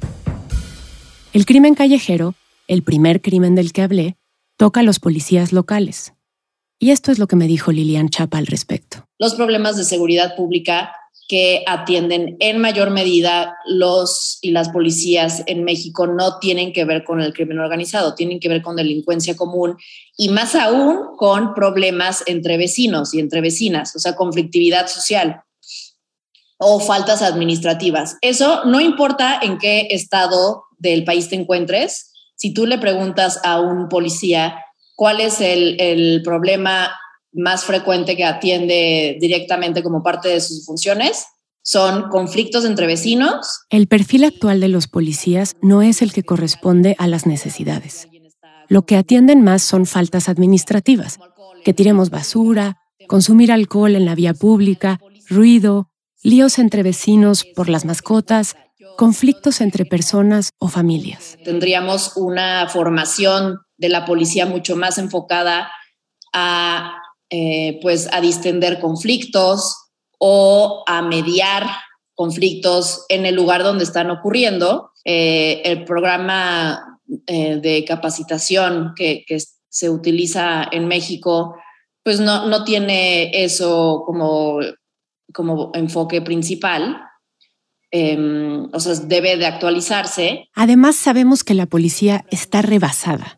El 1.34 1.46
crimen 1.46 1.76
callejero, 1.76 2.36
el 2.70 2.82
primer 2.82 3.22
crimen 3.22 3.56
del 3.56 3.74
que 3.74 3.82
hablé, 3.82 4.16
toca 4.56 4.80
a 4.80 4.84
los 4.84 5.02
policías 5.02 5.52
locales. 5.52 6.14
Y 6.80 6.92
esto 6.92 7.12
es 7.12 7.20
lo 7.20 7.28
que 7.28 7.36
me 7.36 7.48
dijo 7.48 7.74
Lilian 7.74 8.08
Chapa 8.08 8.38
al 8.38 8.48
respecto. 8.48 9.06
Los 9.18 9.36
problemas 9.36 9.76
de 9.76 9.84
seguridad 9.84 10.38
pública 10.38 10.94
que 11.30 11.64
atienden 11.68 12.38
en 12.40 12.58
mayor 12.58 12.90
medida 12.90 13.56
los 13.68 14.40
y 14.42 14.50
las 14.50 14.70
policías 14.70 15.44
en 15.46 15.64
México 15.64 16.08
no 16.08 16.40
tienen 16.40 16.74
que 16.74 16.86
ver 16.86 17.04
con 17.04 17.22
el 17.22 17.34
crimen 17.34 17.60
organizado, 17.60 18.16
tienen 18.16 18.40
que 18.40 18.50
ver 18.50 18.64
con 18.64 18.76
delincuencia 18.76 19.38
común 19.38 19.78
y 20.18 20.30
más 20.30 20.56
aún 20.56 21.16
con 21.18 21.54
problemas 21.54 22.24
entre 22.26 22.58
vecinos 22.58 23.14
y 23.14 23.20
entre 23.20 23.42
vecinas, 23.42 23.96
o 23.96 24.00
sea, 24.00 24.16
conflictividad 24.16 24.88
social 24.88 25.44
o 26.58 26.80
faltas 26.80 27.22
administrativas. 27.22 28.18
Eso 28.22 28.66
no 28.66 28.82
importa 28.82 29.40
en 29.40 29.60
qué 29.60 29.88
estado 29.92 30.64
del 30.80 31.04
país 31.04 31.30
te 31.30 31.36
encuentres, 31.36 32.12
si 32.36 32.56
tú 32.56 32.66
le 32.66 32.80
preguntas 32.80 33.40
a 33.44 33.60
un 33.60 33.88
policía 33.88 34.66
cuál 34.96 35.20
es 35.20 35.42
el, 35.42 35.80
el 35.80 36.24
problema 36.24 36.90
más 37.32 37.64
frecuente 37.64 38.16
que 38.16 38.26
atiende 38.26 39.18
directamente 39.20 39.84
como 39.84 40.04
parte 40.04 40.30
de 40.30 40.42
sus 40.42 40.66
funciones 40.66 41.26
son 41.62 42.10
conflictos 42.10 42.66
entre 42.66 42.88
vecinos. 42.88 43.62
El 43.70 43.88
perfil 43.88 44.24
actual 44.24 44.60
de 44.60 44.70
los 44.70 44.88
policías 44.88 45.56
no 45.62 45.82
es 45.82 46.02
el 46.02 46.14
que 46.14 46.24
corresponde 46.24 46.96
a 46.98 47.08
las 47.08 47.26
necesidades. 47.26 48.08
Lo 48.68 48.86
que 48.86 48.98
atienden 48.98 49.44
más 49.44 49.62
son 49.62 49.86
faltas 49.86 50.30
administrativas, 50.30 51.20
que 51.64 51.74
tiremos 51.74 52.10
basura, 52.10 52.78
consumir 53.08 53.52
alcohol 53.52 53.96
en 53.96 54.06
la 54.06 54.16
vía 54.16 54.34
pública, 54.34 55.00
ruido, 55.28 55.90
líos 56.24 56.60
entre 56.60 56.84
vecinos 56.84 57.46
por 57.56 57.70
las 57.70 57.86
mascotas, 57.86 58.56
conflictos 58.98 59.62
entre 59.62 59.86
personas 59.86 60.52
o 60.60 60.68
familias. 60.68 61.38
Tendríamos 61.44 62.16
una 62.16 62.68
formación 62.70 63.60
de 63.78 63.90
la 63.90 64.06
policía 64.06 64.46
mucho 64.46 64.76
más 64.76 64.98
enfocada 64.98 65.72
a 66.34 66.96
eh, 67.30 67.80
pues 67.82 68.10
a 68.12 68.22
distender 68.22 68.80
conflictos 68.80 69.90
o 70.18 70.84
a 70.88 71.02
mediar 71.02 71.68
conflictos 72.16 73.06
en 73.08 73.26
el 73.26 73.36
lugar 73.36 73.64
donde 73.64 73.84
están 73.84 74.10
ocurriendo. 74.12 74.92
Eh, 75.06 75.62
el 75.64 75.86
programa 75.86 77.00
eh, 77.28 77.58
de 77.62 77.86
capacitación 77.86 78.94
que, 78.96 79.26
se 79.72 79.90
utiliza 79.92 80.68
en 80.72 80.88
México, 80.88 81.56
pues 82.04 82.20
no, 82.20 82.48
no 82.48 82.64
tiene 82.64 83.44
eso 83.44 84.02
como, 84.04 84.60
como 85.32 85.70
enfoque 85.76 86.24
principal. 86.24 87.00
Em, 87.92 88.68
o 88.74 88.80
sea, 88.80 88.96
debe 88.96 89.38
de 89.38 89.46
actualizarse. 89.46 90.50
Además, 90.56 90.96
sabemos 90.96 91.44
que 91.44 91.54
la 91.54 91.68
policía 91.68 92.26
está 92.32 92.64
rebasada. 92.64 93.38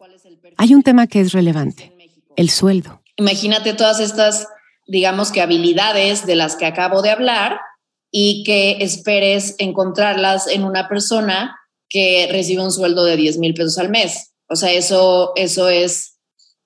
Hay 0.58 0.74
un 0.74 0.84
tema 0.84 1.08
que 1.08 1.20
es 1.20 1.34
relevante, 1.34 1.94
el 2.38 2.50
sueldo. 2.50 3.01
Imagínate 3.22 3.76
todas 3.76 4.00
estas, 4.00 4.48
digamos 4.88 5.32
que 5.32 5.42
habilidades 5.42 6.26
de 6.26 6.36
las 6.36 6.56
que 6.56 6.66
acabo 6.66 7.04
de 7.04 7.12
hablar 7.12 7.60
y 8.10 8.44
que 8.44 8.78
esperes 8.80 9.54
encontrarlas 9.60 10.48
en 10.48 10.64
una 10.64 10.90
persona 10.90 11.56
que 11.88 12.28
recibe 12.32 12.64
un 12.64 12.72
sueldo 12.72 13.04
de 13.04 13.18
10 13.18 13.38
mil 13.38 13.54
pesos 13.54 13.78
al 13.78 13.90
mes. 13.90 14.32
O 14.50 14.56
sea, 14.56 14.72
eso, 14.72 15.34
eso 15.36 15.70
es 15.70 16.18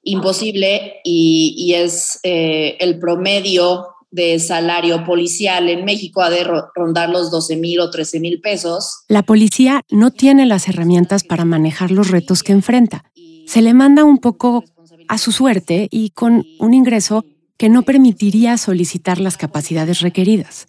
imposible 0.01 1.01
y, 1.03 1.73
es 1.75 2.21
eh, 2.23 2.77
el 2.79 2.99
promedio 2.99 3.87
de 4.11 4.39
salario 4.39 5.03
policial 5.03 5.67
en 5.67 5.83
México 5.83 6.21
ha 6.21 6.29
de 6.29 6.47
rondar 6.73 7.09
los 7.09 7.31
12 7.31 7.57
mil 7.57 7.81
o 7.81 7.89
13 7.89 8.21
mil 8.21 8.39
pesos. 8.39 9.03
La 9.09 9.23
policía 9.23 9.81
no 9.89 10.11
tiene 10.11 10.45
las 10.45 10.69
herramientas 10.69 11.25
para 11.25 11.43
manejar 11.43 11.91
los 11.91 12.11
retos 12.11 12.43
que 12.43 12.53
enfrenta. 12.53 13.03
Se 13.45 13.61
le 13.61 13.73
manda 13.73 14.05
un 14.05 14.19
poco 14.19 14.63
a 15.07 15.17
su 15.17 15.31
suerte 15.31 15.87
y 15.91 16.11
con 16.11 16.45
un 16.59 16.73
ingreso 16.73 17.25
que 17.57 17.69
no 17.69 17.83
permitiría 17.83 18.57
solicitar 18.57 19.19
las 19.19 19.37
capacidades 19.37 20.01
requeridas. 20.01 20.67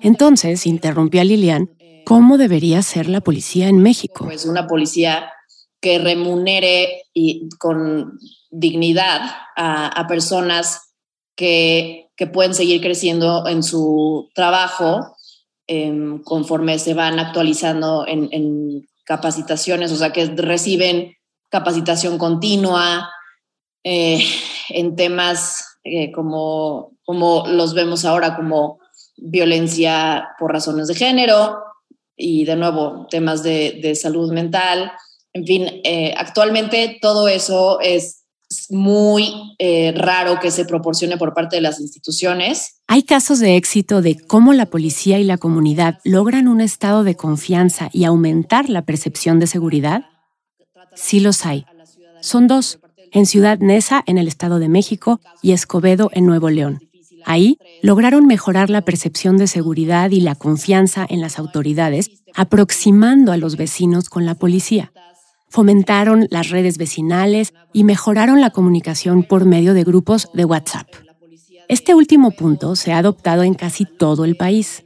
Entonces, 0.00 0.66
interrumpió 0.66 1.20
a 1.20 1.24
Lilian, 1.24 1.70
¿cómo 2.04 2.38
debería 2.38 2.82
ser 2.82 3.08
la 3.08 3.20
policía 3.20 3.68
en 3.68 3.82
México? 3.82 4.24
Pues 4.24 4.46
una 4.46 4.66
policía 4.66 5.30
que 5.80 5.98
remunere 5.98 7.04
y 7.12 7.48
con 7.58 8.18
dignidad 8.50 9.20
a, 9.56 10.06
personas 10.08 10.94
que, 11.36 12.06
pueden 12.32 12.54
seguir 12.54 12.80
creciendo 12.80 13.46
en 13.46 13.62
su 13.62 14.28
trabajo 14.34 15.14
em, 15.68 16.20
conforme 16.22 16.80
se 16.80 16.94
van 16.94 17.20
actualizando 17.20 18.04
en, 18.08 18.28
en 18.32 18.88
capacitaciones, 19.04 19.92
o 19.92 19.96
sea, 19.96 20.12
que 20.12 20.26
reciben 20.26 21.14
capacitación 21.48 22.18
continua, 22.18 23.08
eh, 23.90 24.22
en 24.68 24.96
temas 24.96 25.78
eh, 25.82 26.12
como, 26.12 26.98
como 27.06 27.46
los 27.46 27.72
vemos 27.72 28.04
ahora, 28.04 28.36
como 28.36 28.80
violencia 29.16 30.28
por 30.38 30.52
razones 30.52 30.88
de 30.88 30.94
género 30.94 31.56
y 32.14 32.44
de 32.44 32.56
nuevo 32.56 33.06
temas 33.10 33.42
de, 33.42 33.94
salud 33.98 34.30
mental. 34.30 34.92
En 35.32 35.46
fin, 35.46 35.80
eh, 35.84 36.12
actualmente 36.18 36.98
todo 37.00 37.28
eso 37.28 37.80
es 37.80 38.26
muy 38.68 39.32
raro 39.94 40.38
que 40.38 40.50
se 40.50 40.66
proporcione 40.66 41.16
por 41.16 41.32
parte 41.32 41.56
de 41.56 41.62
las 41.62 41.80
instituciones. 41.80 42.82
Hay 42.88 43.04
casos 43.04 43.38
de 43.38 43.56
éxito 43.56 44.02
de 44.02 44.18
cómo 44.18 44.52
la 44.52 44.66
policía 44.66 45.18
y 45.18 45.24
la 45.24 45.38
comunidad 45.38 45.98
logran 46.04 46.46
un 46.46 46.60
estado 46.60 47.04
de 47.04 47.16
confianza 47.16 47.88
y 47.94 48.04
aumentar 48.04 48.68
la 48.68 48.82
percepción 48.82 49.38
de 49.38 49.46
seguridad. 49.46 50.02
Sí 50.94 51.20
los 51.20 51.46
hay. 51.46 51.64
Son 52.20 52.48
dos 52.48 52.80
en 53.12 53.26
Ciudad 53.26 53.58
Neza, 53.58 54.02
en 54.06 54.18
el 54.18 54.28
Estado 54.28 54.58
de 54.58 54.68
México, 54.68 55.20
y 55.42 55.52
Escobedo, 55.52 56.10
en 56.12 56.26
Nuevo 56.26 56.50
León. 56.50 56.80
Ahí 57.24 57.58
lograron 57.82 58.26
mejorar 58.26 58.70
la 58.70 58.82
percepción 58.82 59.36
de 59.36 59.46
seguridad 59.46 60.10
y 60.10 60.20
la 60.20 60.34
confianza 60.34 61.06
en 61.08 61.20
las 61.20 61.38
autoridades, 61.38 62.10
aproximando 62.34 63.32
a 63.32 63.36
los 63.36 63.56
vecinos 63.56 64.08
con 64.08 64.24
la 64.24 64.34
policía. 64.34 64.92
Fomentaron 65.50 66.26
las 66.30 66.50
redes 66.50 66.78
vecinales 66.78 67.54
y 67.72 67.84
mejoraron 67.84 68.40
la 68.40 68.50
comunicación 68.50 69.24
por 69.24 69.44
medio 69.46 69.74
de 69.74 69.84
grupos 69.84 70.28
de 70.34 70.44
WhatsApp. 70.44 70.88
Este 71.68 71.94
último 71.94 72.30
punto 72.30 72.76
se 72.76 72.92
ha 72.92 72.98
adoptado 72.98 73.42
en 73.42 73.54
casi 73.54 73.84
todo 73.84 74.24
el 74.24 74.36
país. 74.36 74.84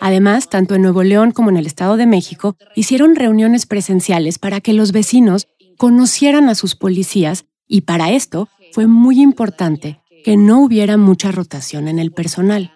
Además, 0.00 0.48
tanto 0.48 0.74
en 0.74 0.82
Nuevo 0.82 1.02
León 1.02 1.30
como 1.30 1.50
en 1.50 1.56
el 1.56 1.66
Estado 1.66 1.96
de 1.96 2.06
México 2.06 2.56
hicieron 2.74 3.14
reuniones 3.14 3.66
presenciales 3.66 4.38
para 4.38 4.60
que 4.60 4.72
los 4.72 4.92
vecinos 4.92 5.46
conocieran 5.78 6.48
a 6.48 6.54
sus 6.54 6.74
policías 6.74 7.46
y 7.68 7.82
para 7.82 8.12
esto 8.12 8.48
fue 8.72 8.86
muy 8.86 9.20
importante 9.20 10.00
que 10.24 10.36
no 10.36 10.62
hubiera 10.62 10.96
mucha 10.96 11.32
rotación 11.32 11.88
en 11.88 11.98
el 11.98 12.12
personal, 12.12 12.72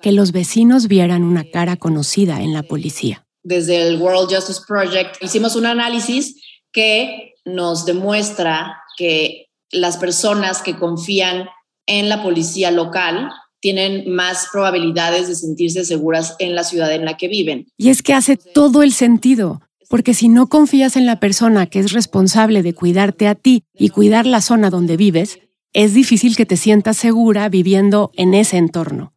que 0.00 0.12
los 0.12 0.32
vecinos 0.32 0.88
vieran 0.88 1.24
una 1.24 1.44
cara 1.44 1.76
conocida 1.76 2.42
en 2.42 2.52
la 2.52 2.62
policía. 2.62 3.26
desde 3.44 3.88
el 3.88 4.00
World 4.00 4.32
Justice 4.32 4.60
Project 4.66 5.16
hicimos 5.20 5.56
un 5.56 5.66
análisis 5.66 6.40
que 6.72 7.34
nos 7.44 7.84
demuestra 7.84 8.78
que 8.96 9.46
las 9.72 9.96
personas 9.96 10.62
que 10.62 10.76
confían 10.76 11.48
en 11.86 12.08
la 12.08 12.22
policía 12.22 12.70
local 12.70 13.30
tienen 13.60 14.12
más 14.12 14.48
probabilidades 14.52 15.28
de 15.28 15.34
sentirse 15.36 15.84
seguras 15.84 16.34
en 16.38 16.54
la 16.54 16.64
ciudad 16.64 16.92
en 16.92 17.04
la 17.04 17.16
que 17.16 17.28
viven. 17.28 17.68
Y 17.76 17.90
es 17.90 18.02
que 18.02 18.12
hace 18.12 18.36
todo 18.36 18.82
el 18.82 18.92
sentido, 18.92 19.60
porque 19.92 20.14
si 20.14 20.30
no 20.30 20.46
confías 20.46 20.96
en 20.96 21.04
la 21.04 21.20
persona 21.20 21.66
que 21.66 21.78
es 21.78 21.92
responsable 21.92 22.62
de 22.62 22.74
cuidarte 22.74 23.28
a 23.28 23.34
ti 23.34 23.64
y 23.74 23.90
cuidar 23.90 24.24
la 24.24 24.40
zona 24.40 24.70
donde 24.70 24.96
vives, 24.96 25.40
es 25.74 25.92
difícil 25.92 26.34
que 26.34 26.46
te 26.46 26.56
sientas 26.56 26.96
segura 26.96 27.50
viviendo 27.50 28.10
en 28.14 28.32
ese 28.32 28.56
entorno. 28.56 29.12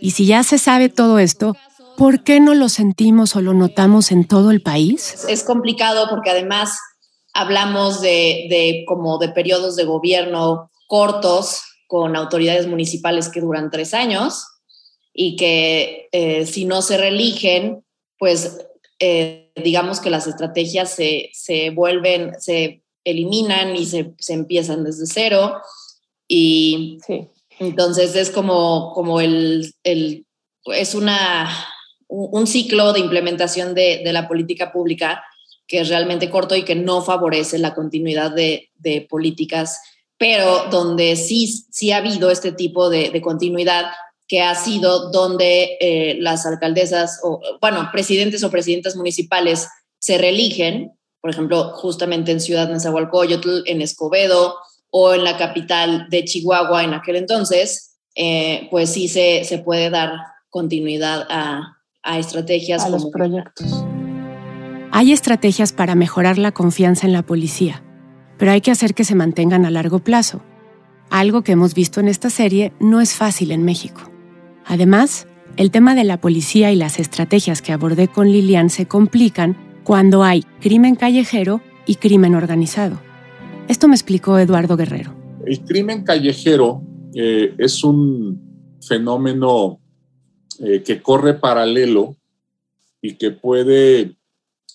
Y 0.00 0.10
si 0.10 0.26
ya 0.26 0.42
se 0.42 0.58
sabe 0.58 0.88
todo 0.88 1.20
esto, 1.20 1.54
¿por 1.96 2.24
qué 2.24 2.40
no 2.40 2.54
lo 2.54 2.68
sentimos 2.68 3.36
o 3.36 3.42
lo 3.42 3.54
notamos 3.54 4.10
en 4.10 4.26
todo 4.26 4.50
el 4.50 4.60
país? 4.60 5.24
Es 5.28 5.44
complicado 5.44 6.08
porque 6.10 6.30
además 6.30 6.76
hablamos 7.32 8.00
de, 8.00 8.84
como 8.88 9.18
de 9.18 9.28
periodos 9.28 9.76
de 9.76 9.84
gobierno 9.84 10.72
cortos 10.88 11.62
con 11.86 12.16
autoridades 12.16 12.66
municipales 12.66 13.28
que 13.28 13.40
duran 13.40 13.70
tres 13.70 13.94
años 13.94 14.48
y 15.14 15.36
que 15.36 16.08
eh, 16.10 16.44
si 16.44 16.64
no 16.64 16.82
se 16.82 16.96
reeligen, 16.96 17.84
pues 18.18 18.66
eh, 19.02 19.50
digamos 19.56 20.00
que 20.00 20.10
las 20.10 20.26
estrategias 20.26 20.94
se, 20.94 21.30
se 21.32 21.70
vuelven, 21.70 22.34
se 22.38 22.82
eliminan 23.04 23.74
y 23.74 23.84
se, 23.86 24.14
se 24.18 24.34
empiezan 24.34 24.84
desde 24.84 25.06
cero. 25.06 25.56
Y 26.28 26.98
entonces 27.58 28.14
es 28.14 28.30
como, 28.30 28.92
como 28.94 29.20
el, 29.20 29.74
el, 29.82 30.24
es 30.66 30.94
una, 30.94 31.50
un 32.06 32.46
ciclo 32.46 32.92
de 32.92 33.00
implementación 33.00 33.74
de, 33.74 34.02
de 34.04 34.12
la 34.12 34.28
política 34.28 34.72
pública 34.72 35.24
que 35.66 35.80
es 35.80 35.88
realmente 35.88 36.30
corto 36.30 36.54
y 36.54 36.64
que 36.64 36.74
no 36.74 37.02
favorece 37.02 37.58
la 37.58 37.74
continuidad 37.74 38.30
de, 38.30 38.70
de 38.76 39.00
políticas 39.02 39.80
pero 40.22 40.66
donde 40.70 41.16
sí, 41.16 41.48
sí 41.48 41.90
ha 41.90 41.96
habido 41.96 42.30
este 42.30 42.52
tipo 42.52 42.88
de, 42.88 43.20
continuidad 43.20 43.86
que 44.32 44.40
ha 44.40 44.54
sido 44.54 45.10
donde 45.10 45.76
eh, 45.78 46.16
las 46.18 46.46
alcaldesas 46.46 47.20
o, 47.22 47.38
bueno, 47.60 47.90
presidentes 47.92 48.42
o 48.42 48.50
presidentas 48.50 48.96
municipales 48.96 49.68
se 49.98 50.16
reeligen, 50.16 50.92
por 51.20 51.28
ejemplo, 51.28 51.72
justamente 51.74 52.32
en 52.32 52.40
Ciudad 52.40 52.70
Nezahualcóyotl, 52.70 53.64
en 53.66 53.82
Escobedo 53.82 54.56
o 54.88 55.12
en 55.12 55.22
la 55.22 55.36
capital 55.36 56.06
de 56.08 56.24
Chihuahua 56.24 56.82
en 56.82 56.94
aquel 56.94 57.16
entonces, 57.16 57.98
eh, 58.14 58.68
pues 58.70 58.94
sí 58.94 59.08
se, 59.08 59.44
se, 59.44 59.58
puede 59.58 59.90
dar 59.90 60.12
continuidad 60.48 61.26
a, 61.28 61.76
a 62.02 62.18
estrategias. 62.18 62.84
A 62.84 62.88
los 62.88 63.10
proyectos. 63.10 63.84
Hay 64.92 65.12
estrategias 65.12 65.74
para 65.74 65.94
mejorar 65.94 66.38
la 66.38 66.52
confianza 66.52 67.06
en 67.06 67.12
la 67.12 67.22
policía 67.22 67.82
pero 68.38 68.50
hay 68.50 68.60
que 68.60 68.72
hacer 68.72 68.94
que 68.94 69.04
se 69.04 69.14
mantengan 69.14 69.66
a 69.66 69.70
largo 69.70 70.00
plazo. 70.00 70.42
Algo 71.10 71.42
que 71.42 71.52
hemos 71.52 71.74
visto 71.74 72.00
en 72.00 72.08
esta 72.08 72.28
serie 72.28 72.72
no 72.80 73.00
es 73.00 73.14
fácil 73.14 73.52
en 73.52 73.64
México. 73.64 74.11
Además, 74.66 75.26
el 75.56 75.70
tema 75.70 75.94
de 75.94 76.04
la 76.04 76.20
policía 76.20 76.72
y 76.72 76.76
las 76.76 76.98
estrategias 76.98 77.62
que 77.62 77.72
abordé 77.72 78.08
con 78.08 78.30
Lilian 78.30 78.70
se 78.70 78.86
complican 78.86 79.56
cuando 79.84 80.22
hay 80.22 80.44
crimen 80.60 80.94
callejero 80.94 81.60
y 81.86 81.96
crimen 81.96 82.34
organizado. 82.34 83.00
Esto 83.68 83.88
me 83.88 83.94
explicó 83.94 84.38
Eduardo 84.38 84.76
Guerrero. 84.76 85.14
El 85.44 85.60
crimen 85.60 86.04
callejero 86.04 86.82
eh, 87.14 87.54
es 87.58 87.84
un 87.84 88.78
fenómeno 88.80 89.80
eh, 90.60 90.82
que 90.82 91.02
corre 91.02 91.34
paralelo 91.34 92.16
y 93.00 93.14
que 93.14 93.30
puede 93.30 94.16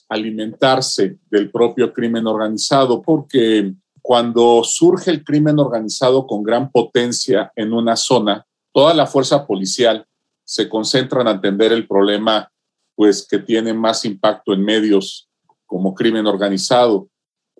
alimentarse 0.10 1.18
del 1.30 1.52
propio 1.52 1.94
crimen 1.94 2.28
organizado, 2.28 3.02
porque 3.02 3.74
cuando 4.02 4.62
surge 4.64 5.12
el 5.12 5.24
crimen 5.24 5.60
organizado 5.60 6.26
con 6.26 6.44
gran 6.44 6.72
potencia 6.72 7.52
en 7.56 7.74
una 7.74 7.96
zona, 7.96 8.47
toda 8.78 8.94
la 8.94 9.08
fuerza 9.08 9.48
policial 9.48 10.06
se 10.44 10.70
concentra 10.70 11.22
en 11.22 11.28
atender 11.28 11.72
el 11.72 11.88
problema 11.88 12.48
pues 12.94 13.26
que 13.28 13.40
tiene 13.40 13.74
más 13.74 14.06
impacto 14.06 14.54
en 14.54 14.64
medios 14.64 15.28
como 15.66 15.96
crimen 15.96 16.28
organizado 16.28 17.10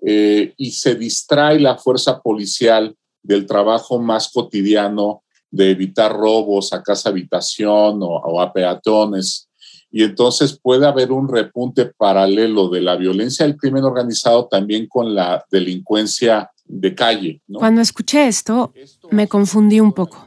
eh, 0.06 0.54
y 0.58 0.70
se 0.70 0.94
distrae 0.94 1.60
la 1.60 1.76
fuerza 1.76 2.22
policial 2.22 2.96
del 3.24 3.48
trabajo 3.48 4.00
más 4.00 4.32
cotidiano 4.32 5.24
de 5.50 5.72
evitar 5.72 6.14
robos 6.14 6.72
a 6.72 6.84
casa 6.84 7.10
habitación 7.10 7.98
o 8.04 8.40
a 8.40 8.54
peatones 8.54 9.48
y 9.90 10.04
entonces 10.04 10.60
puede 10.62 10.86
haber 10.86 11.12
un 11.12 11.28
repunte 11.28 11.86
paralelo 11.98 12.70
de 12.70 12.82
la 12.82 12.96
violencia 12.96 13.46
del 13.46 13.58
crimen 13.58 13.84
organizado 13.84 14.48
también 14.48 14.86
con 14.88 15.16
la 15.16 15.44
delincuencia 15.50 16.52
de 16.66 16.94
calle. 16.94 17.42
Cuando 17.52 17.82
escuché 17.82 18.28
esto, 18.28 18.74
me 19.10 19.28
confundí 19.28 19.80
un 19.80 19.94
poco, 19.94 20.27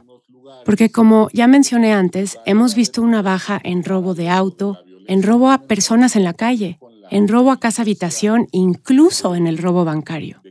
porque 0.65 0.91
como 0.91 1.29
ya 1.33 1.47
mencioné 1.47 1.93
antes, 1.93 2.37
hemos 2.45 2.75
visto 2.75 3.01
una 3.01 3.21
baja 3.21 3.59
en 3.63 3.83
robo 3.83 4.13
de 4.13 4.29
auto, 4.29 4.79
en 5.07 5.23
robo 5.23 5.51
a 5.51 5.59
personas 5.59 6.15
en 6.15 6.23
la 6.23 6.33
calle, 6.33 6.79
en 7.09 7.27
robo 7.27 7.51
a 7.51 7.59
casa 7.59 7.81
habitación, 7.81 8.47
incluso 8.51 9.35
en 9.35 9.47
el 9.47 9.57
robo 9.57 9.85
bancario. 9.85 10.41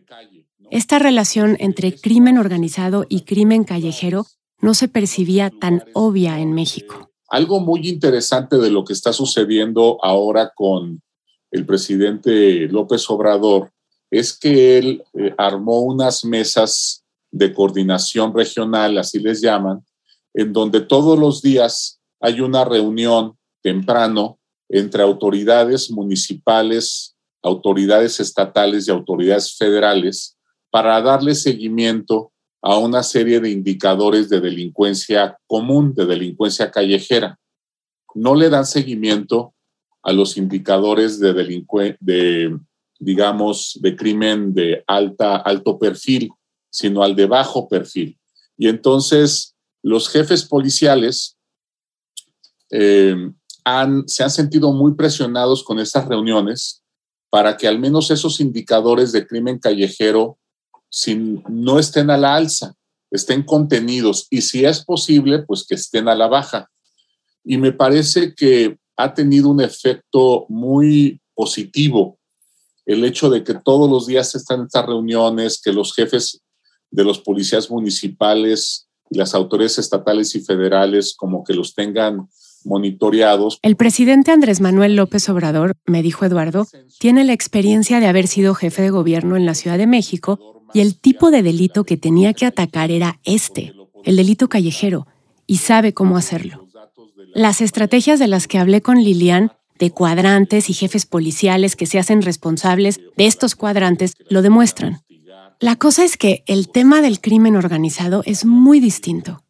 Esta 0.71 0.99
relación 0.99 1.57
entre 1.59 1.95
crimen 1.95 2.39
organizado 2.39 3.07
y 3.09 3.23
crimen 3.23 3.65
callejero 3.65 4.27
no 4.61 4.75
se 4.75 4.89
percibía 4.89 5.51
tan 5.51 5.85
obvia 5.95 6.39
en 6.39 6.53
México. 6.53 7.11
Algo 7.29 7.61
muy 7.61 7.89
interesante 7.89 8.59
de 8.59 8.71
lo 8.71 8.85
que 8.85 8.93
está 8.93 9.13
sucediendo 9.13 9.99
ahora 10.03 10.53
con 10.55 11.01
el 11.51 11.67
presidente 11.67 12.69
López 12.69 13.09
Obrador 13.11 13.73
es 14.11 14.37
que 14.37 14.79
él 14.79 15.03
eh, 15.15 15.35
armó 15.39 15.81
unas 15.81 16.25
mesas 16.25 17.05
de 17.31 17.53
coordinación 17.53 18.35
regional, 18.35 18.99
así 18.99 19.19
les 19.19 19.41
llaman, 19.41 19.85
en 20.35 20.53
donde 20.53 20.81
todos 20.81 21.19
los 21.19 21.43
días 21.43 22.01
hay 22.21 22.41
una 22.41 22.65
reunión 22.65 23.37
temprano 23.63 24.39
entre 24.69 25.03
autoridades 25.03 25.91
municipales, 25.91 27.17
autoridades 27.43 28.21
estatales 28.21 28.87
y 28.87 28.91
autoridades 28.91 29.57
federales 29.57 30.37
para 30.71 31.01
darle 31.03 31.35
seguimiento 31.35 32.33
a 32.63 32.79
una 32.79 33.03
serie 33.03 33.41
de 33.41 33.51
indicadores 33.51 34.29
de 34.29 34.41
delincuencia 34.41 35.39
común, 35.47 35.95
de 35.95 36.07
delincuencia 36.07 36.71
callejera. 36.71 37.39
No 38.15 38.35
le 38.35 38.51
dan 38.51 38.67
seguimiento 38.67 39.55
a 40.03 40.13
los 40.13 40.37
indicadores 40.37 41.19
de 41.19 41.33
delincuencia, 41.33 41.97
de, 42.01 42.59
digamos, 42.99 43.79
de 43.81 43.97
crimen 43.97 44.55
de 44.55 44.85
alta, 44.87 45.37
alto 45.37 45.79
perfil, 45.79 46.31
sino 46.71 47.03
al 47.03 47.17
de 47.17 47.27
bajo 47.27 47.69
perfil. 47.69 48.19
Y 48.57 48.69
entonces 48.69 49.50
los 49.83 50.09
jefes 50.09 50.45
policiales 50.45 51.37
eh, 52.71 53.15
se 54.07 54.23
han 54.23 54.31
sentido 54.31 54.73
muy 54.73 54.95
presionados 54.95 55.63
con 55.63 55.79
estas 55.79 56.07
reuniones 56.07 56.83
para 57.31 57.57
que 57.57 57.69
al 57.69 57.79
menos 57.79 58.11
esos 58.11 58.41
indicadores 58.41 59.13
de 59.13 59.27
crimen 59.27 59.59
callejero 59.59 60.39
no 61.49 61.79
estén 61.79 62.11
a 62.11 62.17
la 62.17 62.35
alza, 62.35 62.75
estén 63.11 63.45
contenidos 63.45 64.27
y 64.31 64.43
si 64.43 64.65
es 64.65 64.85
posible, 64.85 65.43
pues 65.43 65.65
que 65.67 65.77
estén 65.77 66.09
a 66.09 66.15
la 66.15 66.27
baja. 66.27 66.69
Y 67.45 67.59
me 67.59 67.73
parece 67.73 68.35
que 68.35 68.79
ha 68.97 69.15
tenido 69.15 69.49
un 69.49 69.61
efecto 69.61 70.47
muy 70.49 71.21
positivo 71.35 72.19
el 72.87 73.05
hecho 73.05 73.31
de 73.31 73.45
que 73.45 73.55
todos 73.55 73.89
los 73.89 74.07
días 74.09 74.35
están 74.35 74.65
estas 74.65 74.87
reuniones, 74.87 75.61
que 75.63 75.73
los 75.73 75.95
jefes 75.95 76.43
de 76.91 77.05
los 77.05 77.21
policías 77.21 77.71
municipales 77.71 78.89
las 79.11 79.35
autoridades 79.35 79.79
estatales 79.79 80.35
y 80.35 80.41
federales 80.41 81.15
como 81.17 81.45
que 81.45 81.55
los 81.55 81.75
tengan 81.75 82.29
monitoreados. 82.65 83.59
El 83.63 83.77
presidente 83.77 84.31
Andrés 84.31 84.61
Manuel 84.61 84.97
López 84.97 85.29
Obrador, 85.29 85.75
me 85.87 86.03
dijo 86.03 86.25
Eduardo, 86.25 86.67
tiene 86.99 87.25
la 87.25 87.33
experiencia 87.33 88.01
de 88.01 88.07
haber 88.07 88.27
sido 88.27 88.55
jefe 88.55 88.83
de 88.83 88.91
gobierno 88.91 89.37
en 89.37 89.47
la 89.47 89.55
Ciudad 89.55 89.79
de 89.79 89.87
México 89.87 90.63
y 90.73 90.81
el 90.81 90.99
tipo 90.99 91.31
de 91.31 91.43
delito 91.43 91.85
que 91.85 91.97
tenía 91.97 92.33
que 92.33 92.47
atacar 92.47 92.91
era 92.91 93.19
este, 93.25 93.75
el 94.05 94.17
delito 94.17 94.49
callejero, 94.49 95.07
y 95.47 95.57
sabe 95.57 95.93
cómo 95.95 96.17
hacerlo. 96.17 96.69
Las 97.35 97.61
estrategias 97.61 98.19
de 98.19 98.29
las 98.29 98.47
que 98.47 98.59
hablé 98.59 98.83
con 98.83 99.03
Lilian, 99.03 99.53
de 99.79 99.91
cuadrantes 99.91 100.71
y 100.71 100.75
jefes 100.75 101.07
policiales 101.07 101.75
que 101.75 101.87
se 101.87 101.99
hacen 101.99 102.23
responsables 102.23 103.01
de 103.17 103.27
estos 103.27 103.57
cuadrantes, 103.57 104.15
lo 104.29 104.43
demuestran. 104.43 105.01
La 105.63 105.77
cosa 105.77 106.05
es 106.05 106.17
que 106.17 106.43
el 106.47 106.71
tema 106.71 107.03
del 107.03 107.21
crimen 107.21 107.55
organizado 107.55 108.23
es 108.25 108.47
muy 108.47 108.81
distinto. 108.81 109.43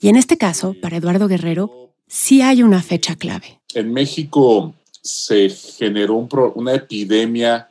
Y 0.00 0.08
en 0.08 0.16
este 0.16 0.38
caso, 0.38 0.74
para 0.80 0.96
Eduardo 0.96 1.28
Guerrero, 1.28 1.92
sí 2.06 2.40
hay 2.40 2.62
una 2.62 2.80
fecha 2.80 3.16
clave. 3.16 3.60
En 3.74 3.92
México 3.92 4.74
se 5.02 5.50
generó 5.50 6.26
una 6.54 6.72
epidemia 6.72 7.68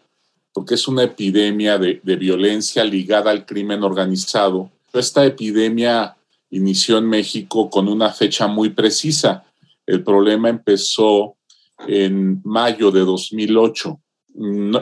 porque 0.53 0.75
es 0.75 0.87
una 0.87 1.03
epidemia 1.05 1.79
de, 1.79 1.99
violencia 2.03 2.83
ligada 2.83 3.31
al 3.31 3.47
crimen 3.47 3.81
organizado. 3.81 4.69
Esta 4.93 5.25
epidemia 5.25 6.15
inició 6.51 6.99
en 6.99 7.09
México 7.09 7.67
con 7.67 7.87
una 7.87 8.11
fecha 8.11 8.45
muy 8.45 8.69
precisa. 8.69 9.43
El 9.87 10.03
problema 10.03 10.49
empezó 10.49 11.35
en 11.87 12.41
mayo 12.43 12.91
de 12.91 12.99
2008. 12.99 13.99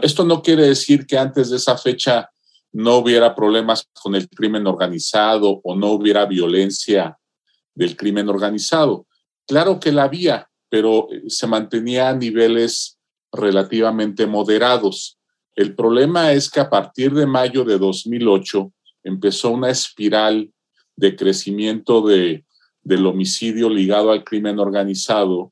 esto 0.02 0.26
no 0.26 0.42
quiere 0.42 0.68
decir 0.68 1.06
que 1.06 1.18
antes 1.18 1.50
de 1.50 1.56
esa 1.56 1.78
fecha 1.78 2.30
no 2.76 2.98
hubiera 2.98 3.34
problemas 3.34 3.88
con 3.94 4.16
el 4.16 4.28
crimen 4.28 4.68
organizado 4.68 5.62
o 5.64 5.78
no 5.78 5.92
hubiera 5.92 6.26
violencia 6.26 7.18
del 7.74 7.96
crimen 7.96 8.28
organizado. 8.28 9.08
Claro 9.48 9.80
que 9.80 9.94
la 9.94 10.04
había, 10.04 10.50
pero 10.68 11.08
eh, 11.10 11.24
se 11.30 11.48
mantenía 11.48 12.10
a 12.10 12.14
niveles 12.14 12.98
relativamente 13.32 14.28
moderados. 14.28 15.18
El 15.56 15.74
problema 15.74 16.34
es 16.34 16.50
que 16.50 16.60
a 16.60 16.70
partir 16.70 17.14
de 17.14 17.26
mayo 17.26 17.64
de 17.64 17.78
2008 17.78 18.74
empezó 19.06 19.52
una 19.52 19.70
espiral 19.70 20.52
de 20.98 21.16
crecimiento 21.16 22.02
de, 22.02 22.44
del 22.84 23.06
homicidio 23.06 23.70
ligado 23.70 24.12
al 24.12 24.26
crimen 24.26 24.60
organizado 24.60 25.50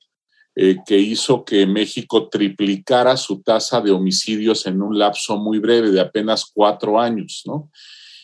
eh, 0.56 0.78
que 0.86 1.00
hizo 1.00 1.44
que 1.44 1.66
México 1.66 2.30
triplicara 2.30 3.18
su 3.18 3.42
tasa 3.42 3.82
de 3.82 3.90
homicidios 3.90 4.68
en 4.68 4.84
un 4.84 5.00
lapso 5.00 5.36
muy 5.38 5.58
breve 5.58 5.90
de 5.90 6.00
apenas 6.00 6.46
cuatro 6.54 7.00
años, 7.00 7.42
¿no? 7.46 7.72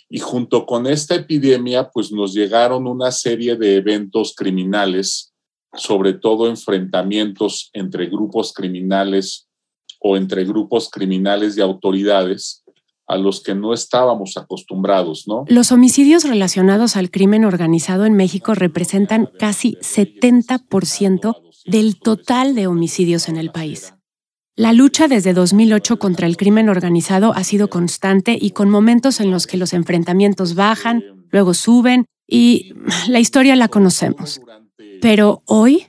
Y 0.07 0.19
junto 0.19 0.67
con 0.67 0.85
esta 0.85 1.15
epidemia, 1.15 1.89
pues 1.89 2.11
nos 2.11 2.33
llegaron 2.33 2.85
una 2.85 3.11
serie 3.11 3.55
de 3.55 3.77
eventos 3.77 4.35
criminales, 4.35 5.33
sobre 5.73 6.13
todo 6.13 6.47
enfrentamientos 6.47 7.71
entre 7.73 8.05
grupos 8.05 8.53
criminales 8.53 9.47
o 9.99 10.15
entre 10.15 10.45
grupos 10.45 10.89
criminales 10.89 11.57
y 11.57 11.61
autoridades 11.61 12.63
a 13.07 13.17
los 13.17 13.41
que 13.41 13.55
no 13.55 13.73
estábamos 13.73 14.37
acostumbrados, 14.37 15.27
¿no? 15.27 15.45
Los 15.47 15.71
homicidios 15.71 16.25
relacionados 16.25 16.95
al 16.95 17.09
crimen 17.09 17.43
organizado 17.43 18.05
en 18.05 18.13
México 18.13 18.53
representan 18.53 19.31
casi 19.39 19.77
70% 19.81 21.48
del 21.69 21.99
total 21.99 22.55
de 22.55 22.67
homicidios 22.67 23.29
en 23.29 23.38
el 23.38 23.51
país. 23.51 23.93
La 24.55 24.73
lucha 24.73 25.08
desde 25.08 25.34
2008 25.34 25.99
contra 25.99 26.27
el 26.27 26.36
crimen 26.36 26.67
organizado 26.67 27.34
ha 27.34 27.43
sido 27.43 27.69
constante 27.69 28.38
y 28.39 28.51
con 28.51 28.69
momentos 28.69 29.19
en 29.19 29.32
los 29.32 29.47
que 29.47 29.58
los 29.58 29.73
enfrentamientos 29.73 30.55
bajan, 30.55 31.03
luego 31.32 31.53
suben 31.53 32.05
y 32.27 32.73
la 33.08 33.19
historia 33.19 33.55
la 33.55 33.69
conocemos. 33.69 34.41
Pero 35.01 35.43
hoy 35.45 35.86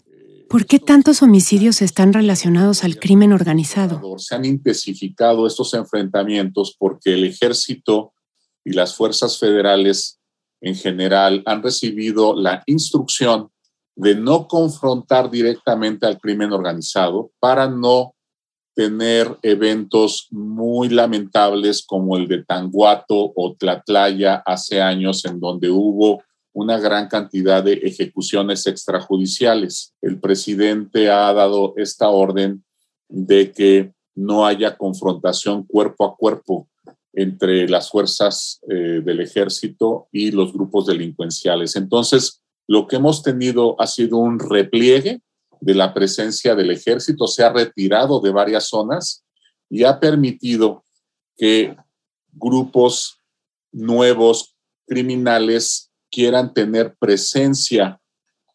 ¿Por 0.51 0.67
qué 0.67 0.81
tantos 0.81 1.23
homicidios 1.23 1.81
están 1.81 2.13
relacionados 2.13 2.83
al 2.83 2.99
crimen 2.99 3.33
organizado? 3.33 4.19
Se 4.19 4.35
han 4.35 4.45
intensificado 4.45 5.47
estos 5.47 5.75
enfrentamientos 5.75 6.75
porque 6.77 7.15
el 7.15 7.23
ejército 7.23 8.15
y 8.65 8.73
las 8.73 8.97
fuerzas 8.97 9.39
federales 9.39 10.19
en 10.61 10.75
general 10.75 11.45
han 11.47 11.63
recibido 11.63 12.35
la 12.35 12.65
instrucción 12.67 13.53
de 13.97 14.15
no 14.15 14.49
confrontar 14.49 15.31
directamente 15.31 16.07
al 16.07 16.19
crimen 16.19 16.53
organizado 16.53 17.31
para 17.39 17.69
no 17.69 18.15
tener 18.75 19.37
eventos 19.43 20.29
muy 20.31 20.89
lamentables 20.89 21.85
como 21.85 22.17
el 22.17 22.29
de 22.29 22.45
Tanguato 22.45 23.33
o 23.35 23.55
Tlatlaya 23.59 24.43
hace 24.47 24.81
años 24.81 25.25
en 25.25 25.41
donde 25.41 25.71
hubo 25.71 26.23
una 26.53 26.79
gran 26.79 27.09
cantidad 27.09 27.63
de 27.63 27.75
ejecuciones 27.75 28.67
extrajudiciales. 28.67 29.95
El 30.01 30.19
presidente 30.19 31.11
ha 31.11 31.33
dado 31.33 31.75
esta 31.77 32.09
orden 32.09 32.65
de 33.09 33.53
que 33.53 33.93
no 34.15 34.47
haya 34.47 34.77
confrontación 34.77 35.65
cuerpo 35.65 36.05
a 36.05 36.17
cuerpo 36.17 36.69
entre 37.13 37.69
las 37.69 37.91
fuerzas 37.91 38.61
eh, 38.69 39.03
del 39.05 39.21
ejército 39.21 40.09
y 40.13 40.31
los 40.31 40.53
grupos 40.53 40.87
delincuenciales. 40.87 41.77
Entonces, 41.77 42.43
lo 42.67 42.87
que 42.87 42.97
hemos 42.97 43.23
tenido 43.23 43.81
ha 43.81 43.87
sido 43.87 44.19
un 44.19 44.39
repliegue 44.39 45.21
de 45.61 45.75
la 45.75 45.93
presencia 45.93 46.55
del 46.55 46.71
ejército, 46.71 47.27
se 47.27 47.45
ha 47.45 47.53
retirado 47.53 48.21
de 48.21 48.31
varias 48.31 48.69
zonas 48.69 49.25
y 49.69 49.85
ha 49.85 50.01
permitido 50.01 50.85
que 51.37 51.77
grupos 52.33 53.19
nuevos 53.73 54.57
criminales 54.87 55.91
quieran 56.11 56.55
tener 56.55 56.95
presencia 56.99 58.01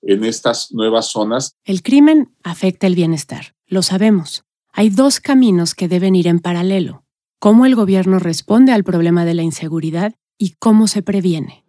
en 0.01 0.23
estas 0.23 0.71
nuevas 0.71 1.07
zonas. 1.07 1.55
El 1.63 1.81
crimen 1.81 2.35
afecta 2.43 2.87
el 2.87 2.95
bienestar, 2.95 3.55
lo 3.65 3.81
sabemos. 3.81 4.43
Hay 4.71 4.89
dos 4.89 5.19
caminos 5.19 5.73
que 5.73 5.87
deben 5.87 6.15
ir 6.15 6.27
en 6.27 6.39
paralelo. 6.39 7.05
Cómo 7.39 7.65
el 7.65 7.75
gobierno 7.75 8.19
responde 8.19 8.71
al 8.71 8.83
problema 8.83 9.25
de 9.25 9.33
la 9.33 9.43
inseguridad 9.43 10.15
y 10.37 10.55
cómo 10.59 10.87
se 10.87 11.01
previene. 11.01 11.64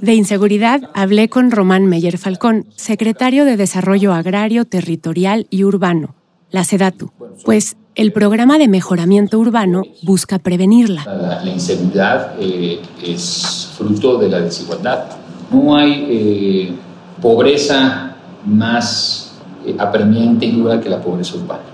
De 0.00 0.14
inseguridad 0.14 0.88
hablé 0.94 1.28
con 1.28 1.50
Román 1.50 1.84
Meyer 1.84 2.16
Falcón, 2.16 2.64
secretario 2.76 3.44
de 3.44 3.58
Desarrollo 3.58 4.14
Agrario, 4.14 4.64
Territorial 4.64 5.46
y 5.50 5.64
Urbano, 5.64 6.14
la 6.50 6.64
SEDATU, 6.64 7.12
pues 7.44 7.76
el 7.94 8.12
programa 8.12 8.56
de 8.56 8.68
mejoramiento 8.68 9.38
urbano 9.38 9.82
busca 10.02 10.38
prevenirla. 10.38 11.04
La, 11.04 11.50
inseguridad 11.50 12.36
eh, 12.40 12.80
es 13.04 13.70
fruto 13.76 14.16
de 14.16 14.30
la 14.30 14.40
desigualdad. 14.40 15.04
No 15.52 15.76
hay 15.76 16.06
eh, 16.08 16.72
pobreza 17.20 18.16
más 18.46 19.34
eh, 19.66 19.76
apremiante 19.78 20.46
y 20.46 20.52
dura 20.52 20.80
que 20.80 20.88
la 20.88 21.02
pobreza 21.02 21.36
urbana. 21.36 21.64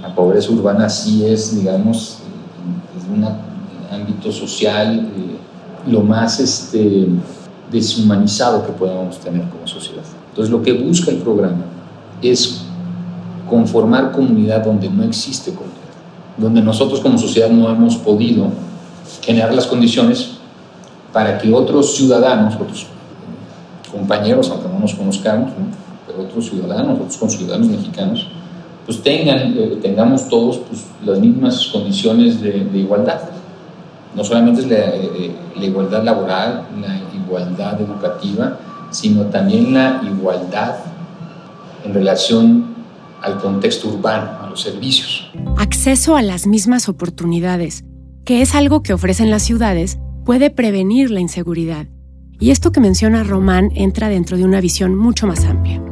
La 0.00 0.14
pobreza 0.14 0.52
urbana 0.52 0.88
sí 0.88 1.26
es, 1.26 1.56
digamos, 1.56 2.18
un 3.12 3.26
ámbito 3.90 4.30
social 4.30 5.10
lo 5.86 6.00
más 6.00 6.40
este, 6.40 7.08
deshumanizado 7.70 8.64
que 8.64 8.72
podamos 8.72 9.18
tener 9.18 9.48
como 9.48 9.66
sociedad. 9.66 10.04
Entonces 10.30 10.50
lo 10.50 10.62
que 10.62 10.72
busca 10.72 11.10
el 11.10 11.18
programa 11.18 11.64
es 12.20 12.62
conformar 13.48 14.12
comunidad 14.12 14.64
donde 14.64 14.88
no 14.88 15.02
existe 15.02 15.52
comunidad, 15.52 15.76
donde 16.38 16.62
nosotros 16.62 17.00
como 17.00 17.18
sociedad 17.18 17.50
no 17.50 17.68
hemos 17.68 17.96
podido 17.96 18.46
generar 19.20 19.54
las 19.54 19.66
condiciones 19.66 20.38
para 21.12 21.38
que 21.38 21.52
otros 21.52 21.94
ciudadanos, 21.94 22.54
otros 22.54 22.86
compañeros, 23.90 24.50
aunque 24.50 24.68
no 24.68 24.78
nos 24.78 24.94
conozcamos, 24.94 25.52
pero 26.06 26.22
otros 26.22 26.46
ciudadanos, 26.48 26.98
otros 26.98 27.16
conciudadanos 27.18 27.68
mexicanos, 27.68 28.26
pues 28.86 29.02
tengan, 29.02 29.54
eh, 29.56 29.78
tengamos 29.80 30.28
todos 30.28 30.58
pues, 30.58 30.84
las 31.04 31.18
mismas 31.18 31.66
condiciones 31.66 32.40
de, 32.40 32.66
igualdad. 32.74 33.20
No 34.14 34.24
solamente 34.24 34.60
es 34.62 34.68
la, 34.68 34.76
eh, 34.76 35.34
la 35.56 35.64
igualdad 35.64 36.02
laboral, 36.02 36.66
la 36.80 37.00
igualdad 37.14 37.80
educativa, 37.80 38.58
sino 38.90 39.24
también 39.26 39.72
la 39.72 40.02
igualdad 40.04 40.76
en 41.84 41.94
relación 41.94 42.72
al 43.22 43.38
contexto 43.38 43.88
urbano, 43.88 44.42
a 44.42 44.48
los 44.48 44.60
servicios. 44.60 45.30
Acceso 45.56 46.16
a 46.16 46.22
las 46.22 46.46
mismas 46.46 46.88
oportunidades, 46.88 47.84
que 48.24 48.42
es 48.42 48.54
algo 48.54 48.82
que 48.82 48.92
ofrecen 48.92 49.30
las 49.30 49.42
ciudades, 49.42 49.98
puede 50.24 50.50
prevenir 50.50 51.10
la 51.10 51.20
inseguridad. 51.20 51.86
Y 52.38 52.50
esto 52.50 52.72
que 52.72 52.80
menciona 52.80 53.22
Román 53.22 53.70
entra 53.74 54.08
dentro 54.08 54.36
de 54.36 54.44
una 54.44 54.60
visión 54.60 54.96
mucho 54.96 55.26
más 55.26 55.44
amplia. 55.44 55.82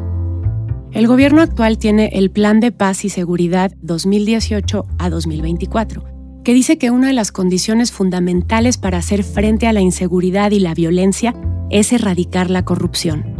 El 0.92 1.06
gobierno 1.06 1.40
actual 1.40 1.78
tiene 1.78 2.10
el 2.14 2.30
Plan 2.30 2.58
de 2.58 2.72
Paz 2.72 3.04
y 3.04 3.08
Seguridad 3.08 3.72
2018 3.80 4.86
a 4.98 5.10
2024, 5.10 6.04
que 6.44 6.54
dice 6.54 6.78
que 6.78 6.90
una 6.90 7.08
de 7.08 7.12
las 7.12 7.32
condiciones 7.32 7.92
fundamentales 7.92 8.78
para 8.78 8.98
hacer 8.98 9.24
frente 9.24 9.66
a 9.66 9.72
la 9.72 9.80
inseguridad 9.80 10.50
y 10.50 10.60
la 10.60 10.74
violencia 10.74 11.34
es 11.70 11.92
erradicar 11.92 12.50
la 12.50 12.64
corrupción. 12.64 13.36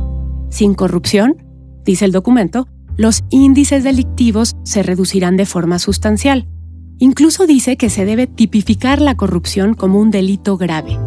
Sin 0.51 0.75
corrupción, 0.75 1.37
dice 1.85 2.05
el 2.05 2.13
documento, 2.13 2.69
los 2.97 3.25
índices 3.31 3.85
delictivos 3.85 4.57
se 4.65 4.83
reducirán 4.83 5.37
de 5.37 5.47
forma 5.47 5.79
sustancial. 5.79 6.47
Incluso 6.99 7.47
dice 7.47 7.77
que 7.77 7.89
se 7.89 8.05
debe 8.05 8.27
tipificar 8.27 9.01
la 9.01 9.17
corrupción 9.17 9.75
como 9.75 9.99
un 9.99 10.11
delito 10.11 10.59
grave. 10.59 10.99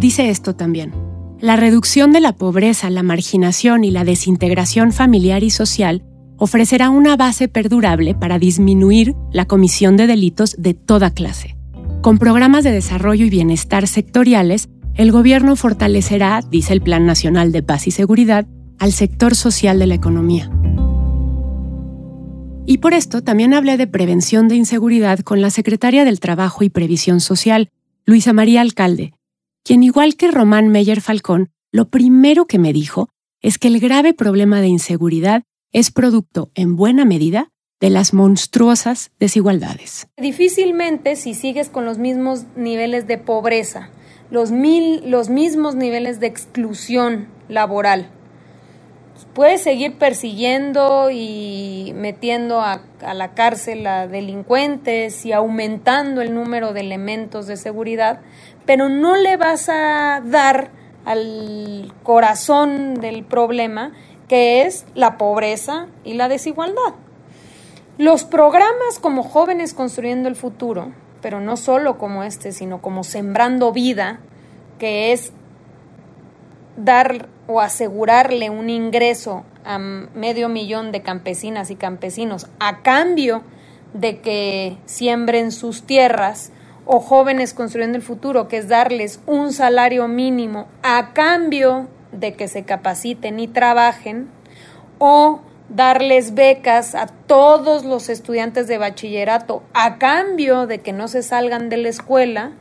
Dice 0.00 0.30
esto 0.30 0.56
también. 0.56 0.92
La 1.38 1.56
reducción 1.56 2.12
de 2.12 2.20
la 2.20 2.32
pobreza, 2.32 2.90
la 2.90 3.02
marginación 3.02 3.84
y 3.84 3.90
la 3.90 4.04
desintegración 4.04 4.92
familiar 4.92 5.44
y 5.44 5.50
social 5.50 6.02
ofrecerá 6.38 6.90
una 6.90 7.16
base 7.16 7.48
perdurable 7.48 8.14
para 8.14 8.38
disminuir 8.38 9.14
la 9.32 9.46
comisión 9.46 9.96
de 9.96 10.06
delitos 10.06 10.56
de 10.58 10.74
toda 10.74 11.10
clase. 11.10 11.56
Con 12.02 12.18
programas 12.18 12.64
de 12.64 12.72
desarrollo 12.72 13.24
y 13.24 13.30
bienestar 13.30 13.86
sectoriales, 13.88 14.68
el 14.94 15.12
gobierno 15.12 15.56
fortalecerá, 15.56 16.40
dice 16.50 16.72
el 16.72 16.80
Plan 16.80 17.06
Nacional 17.06 17.52
de 17.52 17.62
Paz 17.62 17.86
y 17.86 17.90
Seguridad, 17.90 18.46
al 18.78 18.92
sector 18.92 19.34
social 19.34 19.78
de 19.78 19.86
la 19.86 19.94
economía. 19.94 20.50
Y 22.66 22.78
por 22.78 22.94
esto 22.94 23.22
también 23.22 23.54
hablé 23.54 23.76
de 23.76 23.86
prevención 23.86 24.48
de 24.48 24.56
inseguridad 24.56 25.20
con 25.20 25.40
la 25.40 25.50
secretaria 25.50 26.04
del 26.04 26.20
Trabajo 26.20 26.64
y 26.64 26.68
Previsión 26.68 27.20
Social, 27.20 27.70
Luisa 28.04 28.32
María 28.32 28.60
Alcalde, 28.60 29.14
quien 29.64 29.82
igual 29.82 30.16
que 30.16 30.30
Román 30.30 30.68
Meyer 30.68 31.00
Falcón, 31.00 31.50
lo 31.72 31.88
primero 31.88 32.46
que 32.46 32.58
me 32.58 32.72
dijo 32.72 33.08
es 33.40 33.58
que 33.58 33.68
el 33.68 33.80
grave 33.80 34.14
problema 34.14 34.60
de 34.60 34.68
inseguridad 34.68 35.42
es 35.76 35.90
producto, 35.90 36.50
en 36.54 36.74
buena 36.74 37.04
medida, 37.04 37.50
de 37.80 37.90
las 37.90 38.14
monstruosas 38.14 39.10
desigualdades. 39.20 40.08
Difícilmente 40.16 41.16
si 41.16 41.34
sigues 41.34 41.68
con 41.68 41.84
los 41.84 41.98
mismos 41.98 42.46
niveles 42.56 43.06
de 43.06 43.18
pobreza, 43.18 43.90
los, 44.30 44.52
mil, 44.52 45.02
los 45.10 45.28
mismos 45.28 45.74
niveles 45.74 46.18
de 46.18 46.28
exclusión 46.28 47.28
laboral, 47.48 48.08
puede 49.34 49.58
seguir 49.58 49.98
persiguiendo 49.98 51.10
y 51.12 51.92
metiendo 51.94 52.62
a, 52.62 52.80
a, 53.04 53.12
la 53.12 53.34
cárcel 53.34 53.86
a 53.86 54.06
delincuentes 54.06 55.26
y 55.26 55.32
aumentando 55.32 56.22
el 56.22 56.32
número 56.32 56.72
de 56.72 56.80
elementos 56.80 57.46
de 57.46 57.58
seguridad, 57.58 58.22
pero 58.64 58.88
no 58.88 59.14
le 59.14 59.36
vas 59.36 59.68
a 59.68 60.22
dar 60.24 60.70
al 61.04 61.92
corazón 62.02 62.94
del 62.94 63.24
problema, 63.24 63.92
que 64.28 64.62
es 64.62 64.86
la 64.94 65.18
pobreza 65.18 65.86
y 66.04 66.14
la 66.14 66.28
desigualdad. 66.28 66.94
Los 67.98 68.24
programas 68.24 68.98
como 69.00 69.22
Jóvenes 69.22 69.72
Construyendo 69.72 70.28
el 70.28 70.36
Futuro, 70.36 70.92
pero 71.22 71.40
no 71.40 71.56
solo 71.56 71.98
como 71.98 72.24
este, 72.24 72.52
sino 72.52 72.82
como 72.82 73.04
Sembrando 73.04 73.72
Vida, 73.72 74.20
que 74.78 75.12
es 75.12 75.32
dar 76.76 77.28
o 77.46 77.60
asegurarle 77.60 78.50
un 78.50 78.68
ingreso 78.68 79.44
a 79.64 79.78
medio 79.78 80.48
millón 80.48 80.92
de 80.92 81.02
campesinas 81.02 81.70
y 81.70 81.76
campesinos 81.76 82.48
a 82.58 82.82
cambio 82.82 83.42
de 83.94 84.20
que 84.20 84.76
siembren 84.84 85.52
sus 85.52 85.84
tierras, 85.84 86.52
o 86.86 87.00
jóvenes 87.00 87.52
construyendo 87.52 87.98
el 87.98 88.02
futuro, 88.02 88.46
que 88.46 88.58
es 88.58 88.68
darles 88.68 89.20
un 89.26 89.52
salario 89.52 90.06
mínimo 90.06 90.68
a 90.82 91.12
cambio 91.12 91.88
de 92.12 92.34
que 92.34 92.48
se 92.48 92.64
capaciten 92.64 93.40
y 93.40 93.48
trabajen, 93.48 94.28
o 94.98 95.40
darles 95.68 96.34
becas 96.34 96.94
a 96.94 97.06
todos 97.06 97.84
los 97.84 98.08
estudiantes 98.08 98.68
de 98.68 98.78
bachillerato 98.78 99.62
a 99.74 99.98
cambio 99.98 100.66
de 100.66 100.80
que 100.80 100.92
no 100.92 101.08
se 101.08 101.22
salgan 101.22 101.68
de 101.68 101.76
la 101.78 101.88
escuela, 101.88 102.52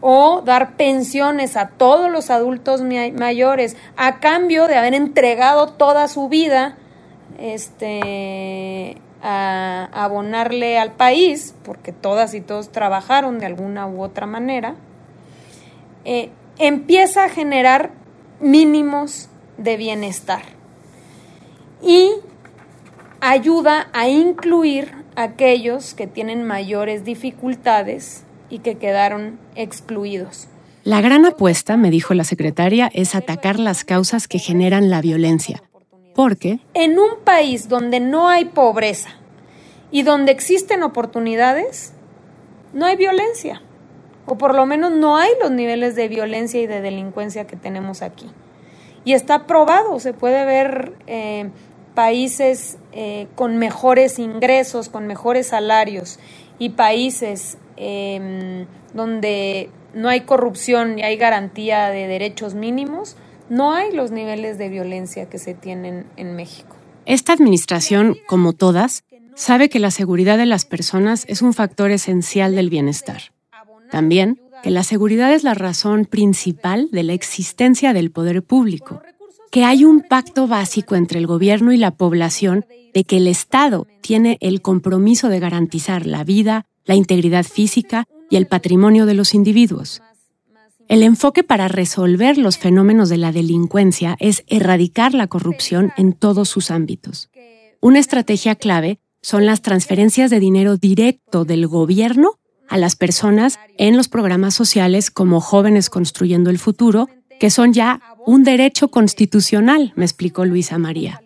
o 0.00 0.42
dar 0.42 0.76
pensiones 0.76 1.56
a 1.56 1.68
todos 1.68 2.10
los 2.10 2.30
adultos 2.30 2.82
mayores 2.82 3.76
a 3.96 4.18
cambio 4.18 4.66
de 4.66 4.76
haber 4.76 4.94
entregado 4.94 5.68
toda 5.68 6.08
su 6.08 6.28
vida 6.28 6.76
este 7.38 8.96
a, 9.22 9.88
abonarle 9.92 10.78
al 10.78 10.92
país, 10.92 11.54
porque 11.64 11.92
todas 11.92 12.34
y 12.34 12.40
todos 12.40 12.72
trabajaron 12.72 13.38
de 13.38 13.46
alguna 13.46 13.86
u 13.86 14.02
otra 14.02 14.26
manera, 14.26 14.74
eh, 16.04 16.30
empieza 16.58 17.24
a 17.24 17.28
generar 17.28 17.90
mínimos 18.40 19.28
de 19.58 19.76
bienestar 19.76 20.42
y 21.82 22.10
ayuda 23.20 23.88
a 23.92 24.08
incluir 24.08 24.92
a 25.16 25.24
aquellos 25.24 25.94
que 25.94 26.06
tienen 26.06 26.46
mayores 26.46 27.04
dificultades 27.04 28.24
y 28.48 28.60
que 28.60 28.76
quedaron 28.76 29.38
excluidos. 29.54 30.48
La 30.82 31.00
gran 31.00 31.26
apuesta, 31.26 31.76
me 31.76 31.90
dijo 31.90 32.14
la 32.14 32.24
secretaria, 32.24 32.90
es 32.94 33.14
atacar 33.14 33.58
las 33.58 33.84
causas 33.84 34.28
que 34.28 34.38
generan 34.38 34.88
la 34.88 35.00
violencia 35.00 35.62
porque 36.14 36.60
en 36.74 36.98
un 36.98 37.20
país 37.24 37.68
donde 37.68 38.00
no 38.00 38.28
hay 38.28 38.44
pobreza 38.46 39.10
y 39.90 40.02
donde 40.02 40.32
existen 40.32 40.82
oportunidades, 40.82 41.94
no 42.72 42.86
hay 42.86 42.96
violencia. 42.96 43.62
O 44.26 44.36
por 44.36 44.54
lo 44.54 44.66
menos 44.66 44.92
no 44.92 45.16
hay 45.16 45.30
los 45.40 45.50
niveles 45.50 45.96
de 45.96 46.08
violencia 46.08 46.60
y 46.60 46.66
de 46.66 46.80
delincuencia 46.80 47.46
que 47.46 47.56
tenemos 47.56 48.02
aquí. 48.02 48.26
Y 49.04 49.14
está 49.14 49.46
probado, 49.46 49.98
se 49.98 50.12
puede 50.12 50.44
ver 50.44 50.94
eh, 51.06 51.50
países 51.94 52.78
eh, 52.92 53.28
con 53.34 53.58
mejores 53.58 54.18
ingresos, 54.18 54.88
con 54.88 55.06
mejores 55.06 55.48
salarios 55.48 56.18
y 56.58 56.70
países 56.70 57.58
em, 57.76 58.66
donde 58.94 59.70
no 59.94 60.08
hay 60.08 60.20
corrupción 60.20 60.98
y 60.98 61.02
hay 61.02 61.16
garantía 61.16 61.88
de 61.88 62.06
derechos 62.06 62.54
mínimos, 62.54 63.16
no 63.48 63.74
hay 63.74 63.92
los 63.92 64.10
niveles 64.10 64.58
de 64.58 64.68
violencia 64.68 65.28
que 65.28 65.38
se 65.38 65.54
tienen 65.54 66.06
en 66.16 66.36
México. 66.36 66.76
Esta 67.06 67.32
administración, 67.32 68.16
como 68.28 68.52
todas, 68.52 69.04
sabe 69.34 69.68
que 69.68 69.78
la 69.78 69.90
seguridad 69.90 70.38
de 70.38 70.46
las 70.46 70.64
personas 70.64 71.24
es 71.28 71.42
un 71.42 71.54
factor 71.54 71.90
esencial 71.90 72.54
del 72.54 72.70
bienestar. 72.70 73.32
También 73.90 74.40
que 74.62 74.70
la 74.70 74.84
seguridad 74.84 75.32
es 75.32 75.42
la 75.42 75.54
razón 75.54 76.04
principal 76.04 76.88
de 76.90 77.02
la 77.02 77.12
existencia 77.12 77.92
del 77.92 78.10
poder 78.10 78.42
público, 78.42 79.02
que 79.50 79.64
hay 79.64 79.84
un 79.84 80.00
pacto 80.02 80.46
básico 80.46 80.94
entre 80.94 81.18
el 81.18 81.26
gobierno 81.26 81.72
y 81.72 81.76
la 81.76 81.90
población 81.90 82.64
de 82.94 83.04
que 83.04 83.16
el 83.16 83.26
Estado 83.26 83.86
tiene 84.00 84.38
el 84.40 84.62
compromiso 84.62 85.28
de 85.28 85.40
garantizar 85.40 86.06
la 86.06 86.24
vida, 86.24 86.66
la 86.84 86.94
integridad 86.94 87.44
física 87.44 88.06
y 88.28 88.36
el 88.36 88.46
patrimonio 88.46 89.06
de 89.06 89.14
los 89.14 89.34
individuos. 89.34 90.02
El 90.88 91.02
enfoque 91.04 91.44
para 91.44 91.68
resolver 91.68 92.36
los 92.36 92.58
fenómenos 92.58 93.08
de 93.08 93.16
la 93.16 93.30
delincuencia 93.30 94.16
es 94.18 94.42
erradicar 94.48 95.14
la 95.14 95.28
corrupción 95.28 95.92
en 95.96 96.12
todos 96.12 96.48
sus 96.48 96.70
ámbitos. 96.70 97.30
Una 97.80 98.00
estrategia 98.00 98.56
clave 98.56 98.98
son 99.22 99.46
las 99.46 99.62
transferencias 99.62 100.30
de 100.30 100.40
dinero 100.40 100.76
directo 100.76 101.44
del 101.44 101.66
gobierno 101.68 102.39
a 102.70 102.78
las 102.78 102.96
personas 102.96 103.58
en 103.76 103.96
los 103.96 104.08
programas 104.08 104.54
sociales 104.54 105.10
como 105.10 105.40
Jóvenes 105.40 105.90
Construyendo 105.90 106.48
el 106.48 106.58
Futuro, 106.58 107.08
que 107.38 107.50
son 107.50 107.74
ya 107.74 108.00
un 108.24 108.44
derecho 108.44 108.88
constitucional, 108.88 109.92
me 109.96 110.04
explicó 110.04 110.46
Luisa 110.46 110.78
María. 110.78 111.22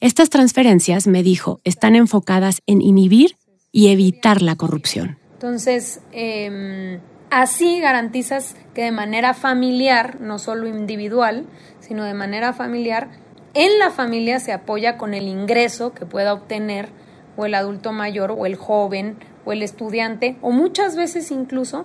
Estas 0.00 0.30
transferencias, 0.30 1.06
me 1.06 1.22
dijo, 1.22 1.60
están 1.62 1.94
enfocadas 1.94 2.62
en 2.66 2.82
inhibir 2.82 3.36
y 3.70 3.88
evitar 3.88 4.42
la 4.42 4.56
corrupción. 4.56 5.18
Entonces, 5.34 6.00
eh, 6.12 7.00
Así 7.34 7.80
garantizas 7.80 8.54
que 8.74 8.82
de 8.84 8.92
manera 8.92 9.34
familiar, 9.34 10.20
no 10.20 10.38
solo 10.38 10.68
individual, 10.68 11.46
sino 11.80 12.04
de 12.04 12.14
manera 12.14 12.52
familiar, 12.52 13.08
en 13.54 13.76
la 13.80 13.90
familia 13.90 14.38
se 14.38 14.52
apoya 14.52 14.96
con 14.96 15.14
el 15.14 15.26
ingreso 15.26 15.92
que 15.94 16.06
pueda 16.06 16.32
obtener 16.32 16.90
o 17.36 17.44
el 17.44 17.54
adulto 17.54 17.90
mayor 17.90 18.30
o 18.30 18.46
el 18.46 18.54
joven 18.54 19.16
o 19.44 19.52
el 19.52 19.62
estudiante 19.62 20.36
o 20.42 20.50
muchas 20.50 20.96
veces 20.96 21.30
incluso 21.30 21.84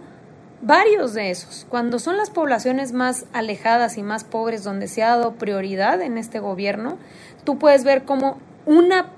varios 0.62 1.14
de 1.14 1.32
esos. 1.32 1.66
Cuando 1.70 2.00
son 2.00 2.18
las 2.18 2.30
poblaciones 2.30 2.92
más 2.92 3.26
alejadas 3.34 3.98
y 3.98 4.04
más 4.04 4.24
pobres 4.24 4.64
donde 4.64 4.88
se 4.88 5.04
ha 5.04 5.10
dado 5.10 5.34
prioridad 5.34 6.02
en 6.02 6.18
este 6.18 6.40
gobierno, 6.40 6.98
tú 7.44 7.58
puedes 7.58 7.84
ver 7.84 8.04
cómo 8.04 8.38
una, 8.66 9.12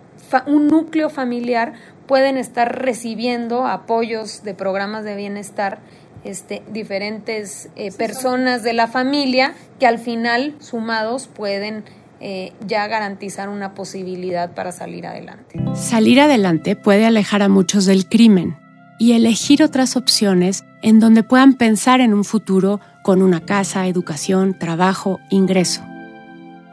un 0.46 0.68
núcleo 0.68 1.10
familiar 1.10 1.74
pueden 2.08 2.38
estar 2.38 2.84
recibiendo 2.84 3.66
apoyos 3.66 4.44
de 4.44 4.54
programas 4.54 5.04
de 5.04 5.16
bienestar 5.16 5.80
este, 6.24 6.62
diferentes 6.72 7.70
eh, 7.76 7.92
personas 7.92 8.62
de 8.64 8.74
la 8.74 8.88
familia 8.88 9.54
que 9.80 9.88
al 9.88 9.98
final 9.98 10.56
sumados 10.60 11.28
pueden 11.28 11.84
eh, 12.22 12.54
ya 12.68 12.88
garantizar 12.88 13.50
una 13.50 13.74
posibilidad 13.74 14.54
para 14.54 14.72
salir 14.72 15.08
adelante. 15.08 15.60
Salir 15.74 16.22
adelante 16.22 16.76
puede 16.76 17.06
alejar 17.06 17.42
a 17.42 17.50
muchos 17.50 17.86
del 17.86 18.08
crimen 18.08 18.58
y 19.00 19.14
elegir 19.14 19.64
otras 19.64 19.98
opciones 19.98 20.64
en 20.84 21.00
donde 21.00 21.24
puedan 21.24 21.56
pensar 21.56 22.00
en 22.00 22.14
un 22.14 22.24
futuro 22.24 22.80
con 23.02 23.24
una 23.24 23.40
casa, 23.42 23.88
educación, 23.88 24.56
trabajo, 24.58 25.20
ingreso. 25.32 25.82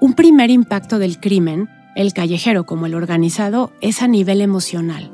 Un 0.01 0.13
primer 0.13 0.51
impacto 0.51 0.99
del 0.99 1.19
crimen, 1.19 1.71
el 1.97 2.13
callejero 2.13 2.67
como 2.67 2.85
el 2.85 2.95
organizado, 2.95 3.73
es 3.81 4.03
a 4.03 4.09
nivel 4.09 4.43
emocional, 4.43 5.11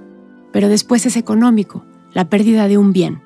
pero 0.52 0.68
después 0.68 1.06
es 1.06 1.16
económico, 1.16 1.86
la 2.12 2.28
pérdida 2.28 2.66
de 2.66 2.76
un 2.76 2.92
bien, 2.92 3.22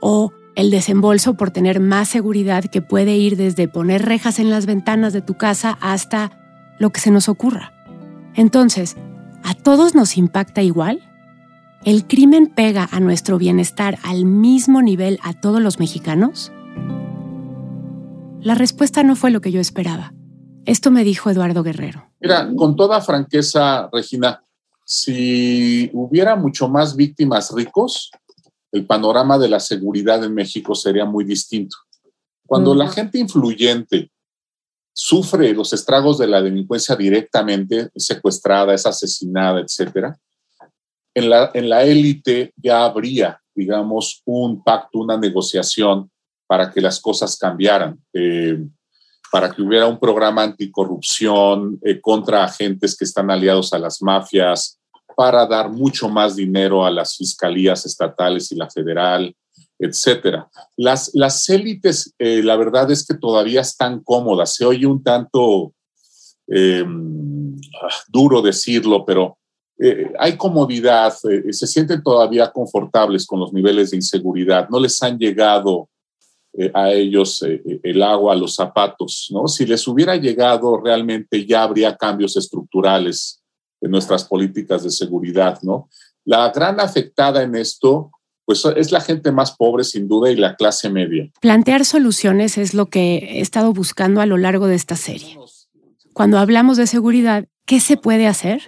o 0.00 0.32
el 0.58 0.72
desembolso 0.72 1.34
por 1.34 1.52
tener 1.52 1.78
más 1.78 2.08
seguridad 2.08 2.64
que 2.64 2.82
puede 2.82 3.16
ir 3.16 3.36
desde 3.36 3.68
poner 3.68 4.04
rejas 4.04 4.40
en 4.40 4.50
las 4.50 4.66
ventanas 4.66 5.12
de 5.12 5.22
tu 5.22 5.34
casa 5.34 5.78
hasta 5.80 6.32
lo 6.80 6.90
que 6.90 6.98
se 6.98 7.12
nos 7.12 7.28
ocurra. 7.28 7.72
Entonces, 8.34 8.96
¿a 9.44 9.54
todos 9.54 9.94
nos 9.94 10.16
impacta 10.16 10.60
igual? 10.62 11.00
¿El 11.84 12.08
crimen 12.08 12.48
pega 12.48 12.88
a 12.90 12.98
nuestro 12.98 13.38
bienestar 13.38 14.00
al 14.02 14.24
mismo 14.24 14.82
nivel 14.82 15.20
a 15.22 15.32
todos 15.32 15.62
los 15.62 15.78
mexicanos? 15.78 16.50
La 18.40 18.56
respuesta 18.56 19.04
no 19.04 19.14
fue 19.14 19.30
lo 19.30 19.40
que 19.40 19.52
yo 19.52 19.60
esperaba. 19.60 20.12
Esto 20.64 20.90
me 20.90 21.04
dijo 21.04 21.30
Eduardo 21.30 21.62
Guerrero. 21.62 22.10
Mira, 22.18 22.50
con 22.56 22.74
toda 22.74 23.00
franqueza, 23.00 23.88
Regina, 23.92 24.42
si 24.84 25.88
hubiera 25.92 26.34
mucho 26.34 26.68
más 26.68 26.96
víctimas 26.96 27.52
ricos, 27.54 28.10
el 28.72 28.86
panorama 28.86 29.38
de 29.38 29.48
la 29.48 29.60
seguridad 29.60 30.22
en 30.24 30.34
México 30.34 30.74
sería 30.74 31.04
muy 31.04 31.24
distinto. 31.24 31.76
Cuando 32.46 32.74
la 32.74 32.88
gente 32.88 33.18
influyente 33.18 34.10
sufre 34.92 35.52
los 35.52 35.72
estragos 35.72 36.18
de 36.18 36.26
la 36.26 36.42
delincuencia 36.42 36.96
directamente, 36.96 37.88
es 37.94 38.06
secuestrada, 38.06 38.74
es 38.74 38.84
asesinada, 38.84 39.60
etcétera, 39.60 40.18
en 41.14 41.30
la, 41.30 41.50
en 41.54 41.68
la 41.68 41.84
élite 41.84 42.52
ya 42.56 42.84
habría, 42.84 43.40
digamos, 43.54 44.22
un 44.24 44.62
pacto, 44.62 44.98
una 44.98 45.16
negociación 45.16 46.10
para 46.46 46.70
que 46.72 46.80
las 46.80 47.00
cosas 47.00 47.36
cambiaran, 47.36 48.00
eh, 48.12 48.58
para 49.30 49.50
que 49.50 49.62
hubiera 49.62 49.86
un 49.86 49.98
programa 49.98 50.42
anticorrupción 50.42 51.78
eh, 51.82 52.00
contra 52.00 52.44
agentes 52.44 52.96
que 52.96 53.04
están 53.04 53.30
aliados 53.30 53.72
a 53.72 53.78
las 53.78 54.00
mafias, 54.00 54.77
para 55.18 55.44
dar 55.46 55.68
mucho 55.68 56.08
más 56.08 56.36
dinero 56.36 56.86
a 56.86 56.92
las 56.92 57.16
fiscalías 57.16 57.84
estatales 57.84 58.52
y 58.52 58.54
la 58.54 58.70
federal, 58.70 59.34
etcétera. 59.76 60.48
Las, 60.76 61.10
las 61.12 61.48
élites, 61.48 62.14
eh, 62.20 62.40
la 62.40 62.54
verdad 62.54 62.88
es 62.92 63.04
que 63.04 63.14
todavía 63.14 63.62
están 63.62 63.98
cómodas. 64.04 64.54
Se 64.54 64.64
oye 64.64 64.86
un 64.86 65.02
tanto 65.02 65.72
em, 66.46 67.52
ah, 67.82 67.88
duro 68.06 68.40
decirlo, 68.40 69.04
pero 69.04 69.38
eh, 69.80 70.12
hay 70.20 70.36
comodidad, 70.36 71.12
eh, 71.28 71.52
se 71.52 71.66
sienten 71.66 72.00
todavía 72.00 72.52
confortables 72.52 73.26
con 73.26 73.40
los 73.40 73.52
niveles 73.52 73.90
de 73.90 73.96
inseguridad, 73.96 74.68
no 74.68 74.78
les 74.78 75.02
han 75.02 75.18
llegado 75.18 75.88
a 76.74 76.92
ellos 76.92 77.44
el 77.44 78.02
agua 78.02 78.36
los 78.36 78.54
zapatos, 78.54 79.28
¿no? 79.30 79.48
Si 79.48 79.66
les 79.66 79.86
hubiera 79.86 80.16
llegado 80.16 80.80
realmente 80.80 81.44
ya 81.44 81.64
habría 81.64 81.96
cambios 81.96 82.36
estructurales 82.36 83.42
en 83.80 83.90
nuestras 83.90 84.24
políticas 84.24 84.84
de 84.84 84.90
seguridad, 84.90 85.58
¿no? 85.62 85.88
La 86.24 86.50
gran 86.50 86.80
afectada 86.80 87.42
en 87.42 87.54
esto 87.56 88.10
pues 88.48 88.64
es 88.64 88.92
la 88.92 89.02
gente 89.02 89.30
más 89.30 89.54
pobre 89.54 89.84
sin 89.84 90.08
duda 90.08 90.30
y 90.30 90.36
la 90.36 90.56
clase 90.56 90.88
media. 90.88 91.30
Plantear 91.42 91.84
soluciones 91.84 92.56
es 92.56 92.72
lo 92.72 92.86
que 92.86 93.16
he 93.16 93.40
estado 93.42 93.74
buscando 93.74 94.22
a 94.22 94.26
lo 94.26 94.38
largo 94.38 94.68
de 94.68 94.74
esta 94.74 94.96
serie. 94.96 95.38
Cuando 96.14 96.38
hablamos 96.38 96.78
de 96.78 96.86
seguridad, 96.86 97.46
¿qué 97.66 97.78
se 97.78 97.98
puede 97.98 98.26
hacer? 98.26 98.62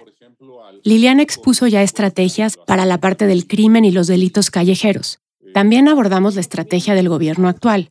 Liliana 0.83 1.23
expuso 1.23 1.65
ya 1.65 1.81
estrategias 1.81 2.57
para 2.57 2.85
la 2.85 2.99
parte 2.99 3.25
del 3.25 3.47
crimen 3.47 3.83
y 3.83 3.91
los 3.91 4.05
delitos 4.05 4.51
callejeros. 4.51 5.19
También 5.51 5.87
abordamos 5.87 6.35
la 6.35 6.41
estrategia 6.41 6.93
del 6.93 7.09
gobierno 7.09 7.47
actual. 7.47 7.89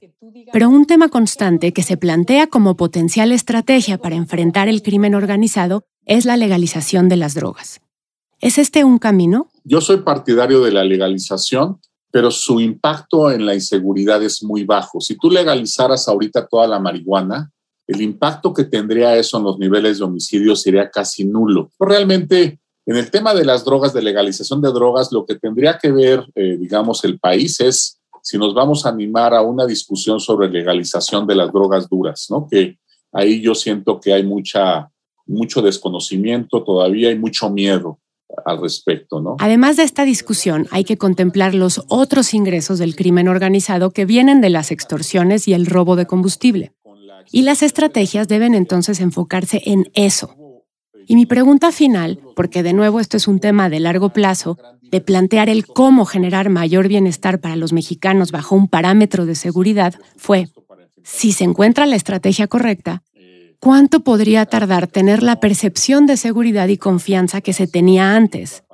Pero 0.53 0.69
un 0.69 0.87
tema 0.87 1.09
constante 1.09 1.73
que 1.73 1.83
se 1.83 1.97
plantea 1.97 2.47
como 2.47 2.77
potencial 2.77 3.33
estrategia 3.33 3.99
para 3.99 4.15
enfrentar 4.15 4.69
el 4.69 4.83
crimen 4.83 5.17
organizado 5.17 5.85
es 6.07 6.25
la 6.25 6.37
legalización 6.37 7.09
de 7.09 7.17
las 7.17 7.35
drogas. 7.35 7.81
¿Es 8.41 8.59
este 8.59 8.85
un 8.85 8.99
camino? 8.99 9.49
Yo 9.65 9.81
soy 9.81 9.99
partidario 9.99 10.63
de 10.63 10.73
la 10.73 10.85
legalización, 10.85 11.79
pero 12.11 12.31
su 12.31 12.61
impacto 12.61 13.31
en 13.31 13.47
la 13.47 13.55
inseguridad 13.55 14.23
es 14.23 14.43
muy 14.43 14.65
bajo. 14.65 15.01
Si 15.01 15.17
tú 15.17 15.31
legalizaras 15.31 16.09
ahorita 16.09 16.47
toda 16.47 16.67
la 16.67 16.81
marihuana, 16.81 17.53
el 17.87 18.01
impacto 18.01 18.55
que 18.55 18.65
tendría 18.65 19.17
eso 19.17 19.39
en 19.39 19.45
los 19.45 19.59
niveles 19.59 19.99
de 19.99 20.05
homicidio 20.05 20.57
sería 20.57 20.91
casi 20.91 21.25
nulo. 21.25 21.71
Realmente, 21.79 22.61
en 22.87 22.97
el 22.97 23.11
tema 23.11 23.35
de 23.35 23.45
las 23.45 23.65
drogas, 23.65 23.93
de 23.93 24.03
legalización 24.03 24.63
de 24.63 24.71
drogas, 24.71 25.13
lo 25.13 25.27
que 25.27 25.35
tendría 25.35 25.77
que 25.77 25.91
ver, 25.91 26.25
eh, 26.35 26.57
digamos, 26.59 27.05
el 27.05 27.19
país 27.19 27.61
es 27.61 28.01
si 28.23 28.39
nos 28.39 28.55
vamos 28.55 28.85
a 28.85 28.91
animar 28.91 29.35
a 29.35 29.43
una 29.43 29.67
discusión 29.67 30.21
sobre 30.21 30.49
legalización 30.49 31.27
de 31.27 31.35
las 31.35 31.53
drogas 31.53 31.89
duras, 31.89 32.27
¿no? 32.31 32.47
Que 32.49 32.79
ahí 33.13 33.41
yo 33.41 33.55
siento 33.55 34.01
que 34.01 34.13
hay 34.13 34.23
mucha, 34.23 34.91
mucho 35.31 35.63
desconocimiento 35.63 36.63
todavía 36.63 37.11
y 37.11 37.19
mucho 37.19 37.51
miedo 37.51 37.99
al 38.45 38.61
respecto, 38.61 39.21
¿no? 39.21 39.37
Además 39.39 39.77
de 39.77 39.83
esta 39.83 40.05
discusión, 40.05 40.67
hay 40.71 40.85
que 40.85 40.97
contemplar 40.97 41.55
los 41.55 41.83
otros 41.89 42.35
ingresos 42.35 42.79
del 42.79 42.95
crimen 42.95 43.29
organizado 43.29 43.91
que 43.91 44.05
vienen 44.05 44.41
de 44.41 44.51
las 44.51 44.71
extorsiones 44.71 45.49
y 45.49 45.55
el 45.55 45.67
robo 45.67 45.97
de 45.97 46.07
combustible. 46.07 46.73
Y 47.33 47.43
las 47.43 47.63
estrategias 47.63 48.29
deben 48.29 48.55
entonces 48.55 49.01
enfocarse 49.01 49.63
en 49.65 49.91
eso. 49.95 50.35
Y 51.07 51.17
mi 51.17 51.27
pregunta 51.27 51.73
final, 51.73 52.21
porque 52.37 52.63
de 52.63 52.73
nuevo 52.73 53.01
esto 53.01 53.17
es 53.17 53.27
un 53.27 53.41
tema 53.41 53.69
de 53.69 53.81
largo 53.81 54.11
plazo, 54.11 54.59
de 54.83 55.01
plantear 55.01 55.49
el 55.49 55.67
cómo 55.67 56.05
generar 56.05 56.51
mayor 56.51 56.89
bienestar 56.89 57.41
para 57.41 57.57
los 57.57 57.73
mexicanos 57.73 58.33
bajo 58.33 58.55
un 58.55 58.69
parámetro 58.69 59.27
de 59.27 59.35
seguridad, 59.35 59.95
fue, 60.17 60.49
si 61.03 61.33
se 61.33 61.45
encuentra 61.45 61.87
la 61.87 61.97
estrategia 61.97 62.47
correcta, 62.47 63.03
¿Cuánto 63.61 64.01
podría 64.01 64.47
tardar 64.47 64.87
tener 64.87 65.23
la 65.23 65.39
percepción 65.39 66.07
de 66.07 66.17
seguridad 66.17 66.69
y 66.69 66.79
confianza 66.79 67.43
que 67.43 67.53
se 67.53 67.67
tenía 67.67 68.17
antes? 68.17 68.65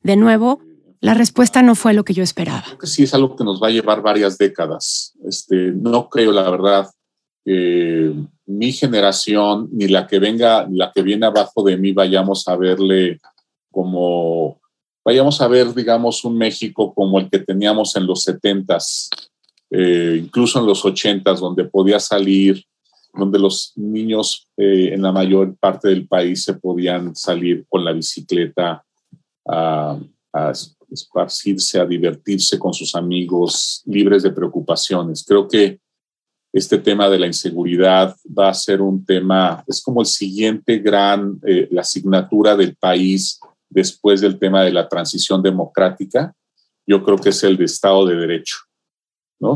De 0.00 0.14
nuevo, 0.14 0.60
la 1.00 1.12
respuesta 1.12 1.60
no 1.60 1.74
fue 1.74 1.92
lo 1.92 2.04
que 2.04 2.14
yo 2.14 2.22
esperaba. 2.22 2.62
Creo 2.64 2.78
que 2.78 2.86
sí 2.86 3.02
es 3.02 3.14
algo 3.14 3.34
que 3.34 3.42
nos 3.42 3.60
va 3.60 3.66
a 3.66 3.72
llevar 3.72 4.02
varias 4.02 4.38
décadas. 4.38 5.12
Este, 5.26 5.72
no 5.72 6.08
creo, 6.08 6.30
la 6.30 6.48
verdad, 6.48 6.88
que 7.44 8.14
mi 8.46 8.72
generación 8.72 9.68
ni 9.72 9.88
la 9.88 10.06
que 10.06 10.20
venga, 10.20 10.68
la 10.70 10.92
que 10.94 11.02
viene 11.02 11.26
abajo 11.26 11.64
de 11.64 11.76
mí, 11.76 11.90
vayamos 11.90 12.46
a 12.46 12.54
verle 12.54 13.18
como, 13.72 14.60
vayamos 15.04 15.40
a 15.40 15.48
ver, 15.48 15.74
digamos, 15.74 16.24
un 16.24 16.38
México 16.38 16.94
como 16.94 17.18
el 17.18 17.28
que 17.28 17.40
teníamos 17.40 17.96
en 17.96 18.06
los 18.06 18.22
setentas, 18.22 19.10
eh, 19.70 20.20
incluso 20.22 20.60
en 20.60 20.66
los 20.66 20.84
ochentas, 20.84 21.40
donde 21.40 21.64
podía 21.64 21.98
salir 21.98 22.64
donde 23.16 23.38
los 23.38 23.72
niños 23.76 24.48
eh, 24.56 24.90
en 24.92 25.02
la 25.02 25.12
mayor 25.12 25.56
parte 25.56 25.88
del 25.88 26.06
país 26.06 26.44
se 26.44 26.54
podían 26.54 27.14
salir 27.16 27.64
con 27.68 27.84
la 27.84 27.92
bicicleta 27.92 28.84
a, 29.48 29.98
esparcirse, 30.90 31.80
a 31.80 31.86
divertirse 31.86 32.58
con 32.58 32.72
sus 32.72 32.94
amigos, 32.94 33.82
libres 33.86 34.22
de 34.22 34.30
preocupaciones. 34.30 35.24
Creo 35.26 35.48
que 35.48 35.80
este 36.52 36.78
tema 36.78 37.08
de 37.08 37.18
la 37.18 37.26
inseguridad 37.26 38.14
va 38.26 38.50
a 38.50 38.54
ser 38.54 38.80
un 38.80 39.04
tema, 39.04 39.64
es 39.66 39.82
como 39.82 40.00
el 40.00 40.06
siguiente 40.06 40.78
gran, 40.78 41.40
eh, 41.46 41.68
la 41.70 41.80
asignatura 41.80 42.56
del 42.56 42.76
país 42.76 43.40
después 43.68 44.20
del 44.20 44.38
tema 44.38 44.62
de 44.62 44.72
la 44.72 44.88
transición 44.88 45.42
democrática. 45.42 46.34
Yo 46.86 47.02
creo 47.02 47.18
que 47.18 47.30
es 47.30 47.42
el 47.42 47.56
de 47.56 47.64
Estado 47.64 48.06
de 48.06 48.16
Derecho 48.16 48.65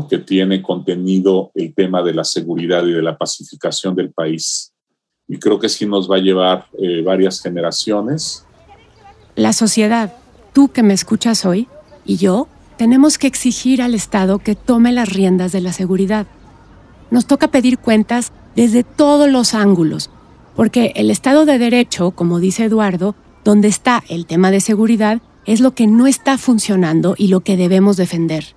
que 0.09 0.19
tiene 0.19 0.61
contenido 0.61 1.51
el 1.55 1.73
tema 1.73 2.03
de 2.03 2.13
la 2.13 2.23
seguridad 2.23 2.85
y 2.85 2.93
de 2.93 3.01
la 3.01 3.17
pacificación 3.17 3.95
del 3.95 4.11
país. 4.11 4.73
Y 5.27 5.37
creo 5.37 5.59
que 5.59 5.69
sí 5.69 5.85
nos 5.85 6.09
va 6.09 6.17
a 6.17 6.21
llevar 6.21 6.67
eh, 6.77 7.01
varias 7.01 7.41
generaciones. 7.41 8.45
La 9.35 9.53
sociedad, 9.53 10.13
tú 10.53 10.69
que 10.69 10.83
me 10.83 10.93
escuchas 10.93 11.45
hoy, 11.45 11.67
y 12.05 12.17
yo, 12.17 12.47
tenemos 12.77 13.17
que 13.17 13.27
exigir 13.27 13.81
al 13.81 13.95
Estado 13.95 14.39
que 14.39 14.55
tome 14.55 14.91
las 14.91 15.09
riendas 15.09 15.51
de 15.51 15.61
la 15.61 15.73
seguridad. 15.73 16.27
Nos 17.09 17.25
toca 17.25 17.49
pedir 17.49 17.77
cuentas 17.77 18.31
desde 18.55 18.83
todos 18.83 19.29
los 19.29 19.53
ángulos, 19.53 20.09
porque 20.55 20.93
el 20.95 21.09
Estado 21.09 21.45
de 21.45 21.57
Derecho, 21.57 22.11
como 22.11 22.39
dice 22.39 22.65
Eduardo, 22.65 23.15
donde 23.43 23.67
está 23.67 24.03
el 24.09 24.25
tema 24.25 24.51
de 24.51 24.61
seguridad, 24.61 25.21
es 25.45 25.59
lo 25.59 25.71
que 25.71 25.87
no 25.87 26.07
está 26.07 26.37
funcionando 26.37 27.15
y 27.17 27.27
lo 27.27 27.41
que 27.41 27.57
debemos 27.57 27.97
defender. 27.97 28.55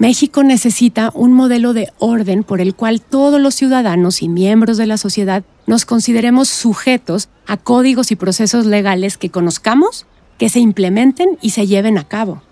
México 0.00 0.42
necesita 0.42 1.10
un 1.12 1.34
modelo 1.34 1.74
de 1.74 1.92
orden 1.98 2.42
por 2.42 2.62
el 2.62 2.74
cual 2.74 3.02
todos 3.02 3.38
los 3.38 3.54
ciudadanos 3.54 4.22
y 4.22 4.30
miembros 4.30 4.78
de 4.78 4.86
la 4.86 4.96
sociedad 4.96 5.44
nos 5.66 5.84
consideremos 5.84 6.48
sujetos 6.48 7.28
a 7.46 7.58
códigos 7.58 8.10
y 8.10 8.16
procesos 8.16 8.64
legales 8.64 9.18
que 9.18 9.28
conozcamos, 9.28 10.06
que 10.38 10.48
se 10.48 10.58
implementen 10.58 11.36
y 11.42 11.50
se 11.50 11.66
lleven 11.66 11.98
a 11.98 12.04
cabo. 12.04 12.42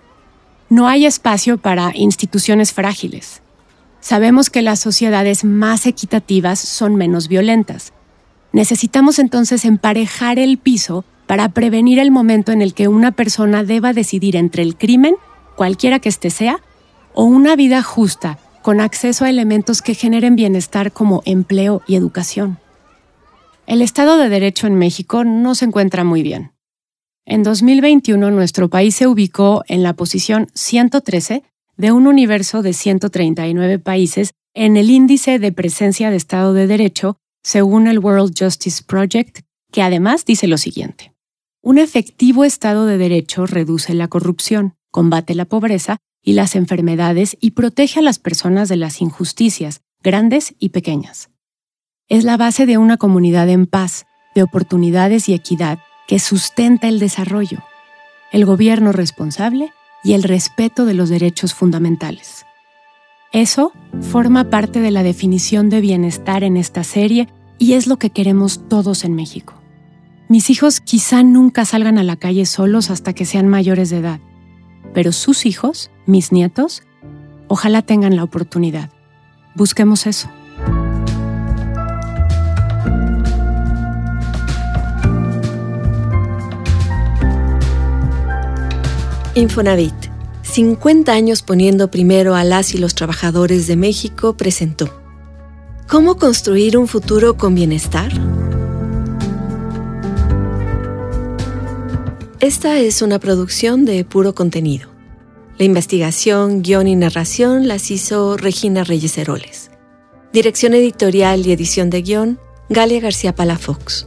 No 0.69 0.89
hay 0.89 1.07
espacio 1.07 1.57
para 1.57 1.93
instituciones 1.95 2.75
frágiles. 2.75 3.41
Sabemos 4.01 4.51
que 4.51 4.61
las 4.61 4.81
sociedades 4.81 5.43
más 5.43 5.87
equitativas 5.87 6.59
son 6.59 6.97
menos 6.97 7.29
violentas. 7.29 7.95
Necesitamos 8.53 9.19
entonces 9.19 9.65
emparejar 9.65 10.39
el 10.39 10.59
piso 10.59 11.07
para 11.27 11.49
prevenir 11.49 11.99
el 11.99 12.11
momento 12.11 12.53
en 12.53 12.61
el 12.61 12.75
que 12.75 12.89
una 12.89 13.13
persona 13.13 13.65
deba 13.65 13.95
decidir 13.95 14.37
entre 14.37 14.63
el 14.63 14.77
crimen, 14.77 15.15
cualquiera 15.57 15.99
que 15.99 16.11
éste 16.11 16.29
sea, 16.29 16.61
o 17.19 17.25
una 17.25 17.57
vida 17.57 17.83
justa 17.83 18.39
con 18.63 18.81
acceso 18.81 19.25
a 19.25 19.29
elementos 19.29 19.83
que 19.83 19.95
generen 19.95 20.37
bienestar 20.37 20.93
como 20.93 21.21
empleo 21.25 21.83
y 21.89 21.97
educación. 21.97 22.59
El 23.67 23.83
Estado 23.83 24.19
de 24.19 24.29
Derecho 24.29 24.69
en 24.69 24.77
México 24.77 25.25
no 25.25 25.57
se 25.57 25.65
encuentra 25.65 26.05
muy 26.05 26.23
bien. 26.23 26.53
En 27.27 27.43
2021 27.43 28.31
nuestro 28.31 28.69
país 28.69 28.95
se 28.95 29.09
ubicó 29.09 29.65
en 29.67 29.83
la 29.83 29.95
posición 29.95 30.47
113 30.55 31.43
de 31.77 31.91
un 31.91 32.07
universo 32.07 32.63
de 32.63 32.73
139 32.73 33.81
países 33.81 34.31
en 34.55 34.77
el 34.77 34.89
índice 34.89 35.41
de 35.41 35.51
presencia 35.51 36.11
de 36.11 36.17
Estado 36.17 36.53
de 36.53 36.69
Derecho, 36.69 37.17
según 37.43 37.89
el 37.89 37.99
World 37.99 38.33
Justice 38.39 38.85
Project, 38.87 39.41
que 39.73 39.83
además 39.83 40.25
dice 40.25 40.47
lo 40.47 40.57
siguiente. 40.57 41.13
Un 41.63 41.79
efectivo 41.79 42.45
Estado 42.45 42.87
de 42.87 42.97
Derecho 42.97 43.45
reduce 43.45 43.93
la 43.95 44.07
corrupción, 44.07 44.77
combate 44.93 45.35
la 45.35 45.47
pobreza 45.47 45.99
y 46.29 46.35
las 46.35 46.57
enfermedades 46.57 47.39
y 47.41 47.53
protege 47.53 48.01
a 48.01 48.03
las 48.03 48.19
personas 48.19 48.69
de 48.69 48.77
las 48.77 49.01
injusticias, 49.01 49.81
grandes 50.03 50.55
y 50.59 50.69
pequeñas. 50.69 51.31
Es 52.07 52.23
la 52.23 52.37
base 52.37 52.67
de 52.67 52.77
una 52.77 52.99
comunidad 52.99 53.49
en 53.49 53.65
paz, 53.65 54.05
de 54.35 54.43
oportunidades 54.43 55.31
y 55.31 55.33
equidad 55.33 55.79
que 56.07 56.19
sustenta 56.19 56.87
el 56.87 56.99
desarrollo, 56.99 57.61
el 58.31 58.45
gobierno 58.45 58.93
responsable 58.93 59.73
y 60.05 60.13
el 60.13 60.23
respeto 60.23 60.85
de 60.85 60.93
los 60.93 61.09
derechos 61.09 61.55
fundamentales. 61.55 62.45
Eso 63.33 63.73
forma 64.03 64.51
parte 64.51 64.81
de 64.81 64.91
la 64.91 65.03
definición 65.03 65.71
de 65.71 65.81
bienestar 65.81 66.45
en 66.45 66.59
esta 66.59 66.85
serie 66.85 67.31
y 67.57 67.73
es 67.73 67.87
lo 67.87 67.97
que 67.97 68.11
queremos 68.11 68.69
todos 68.69 69.05
en 69.05 69.15
México. 69.15 69.55
Mis 70.29 70.51
hijos 70.51 70.83
quizá 70.83 71.23
nunca 71.23 71.65
salgan 71.65 71.97
a 71.97 72.03
la 72.03 72.17
calle 72.17 72.45
solos 72.45 72.91
hasta 72.91 73.15
que 73.15 73.25
sean 73.25 73.49
mayores 73.49 73.89
de 73.89 74.01
edad, 74.01 74.21
pero 74.95 75.13
sus 75.13 75.47
hijos, 75.47 75.91
mis 76.07 76.33
nietos, 76.33 76.83
ojalá 77.49 77.83
tengan 77.83 78.17
la 78.17 78.25
oportunidad. 78.25 78.91
Busquemos 79.55 80.07
eso. 80.07 80.29
Infonavit, 89.35 89.95
50 90.43 91.13
años 91.13 91.43
poniendo 91.43 91.93
primero 91.93 92.35
a 92.35 92.43
las 92.43 92.75
y 92.75 92.79
los 92.79 92.97
trabajadores 92.97 93.69
de 93.69 93.77
México, 93.77 94.37
presentó. 94.37 94.89
¿Cómo 95.87 96.17
construir 96.17 96.77
un 96.77 96.89
futuro 96.89 97.37
con 97.37 97.55
bienestar? 97.55 98.13
Esta 102.41 102.79
es 102.79 103.03
una 103.03 103.19
producción 103.19 103.85
de 103.85 104.05
puro 104.05 104.33
contenido. 104.33 104.91
La 105.59 105.65
investigación, 105.65 106.63
guion 106.63 106.87
y 106.87 106.95
narración 106.95 107.67
las 107.67 107.91
hizo 107.91 108.37
Regina 108.37 108.85
Reyes 108.85 109.19
Heroles. 109.19 109.73
Dirección 110.33 110.73
editorial 110.75 111.45
y 111.45 111.51
edición 111.51 111.91
de 111.91 112.03
guion, 112.03 112.39
Galia 112.69 113.01
García 113.01 113.35
Palafox. 113.35 114.07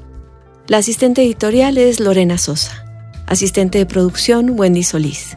La 0.68 0.78
asistente 0.78 1.24
editorial 1.24 1.78
es 1.78 2.00
Lorena 2.00 2.38
Sosa. 2.38 2.86
Asistente 3.28 3.80
de 3.80 3.86
producción, 3.86 4.58
Wendy 4.58 4.84
Solís. 4.84 5.36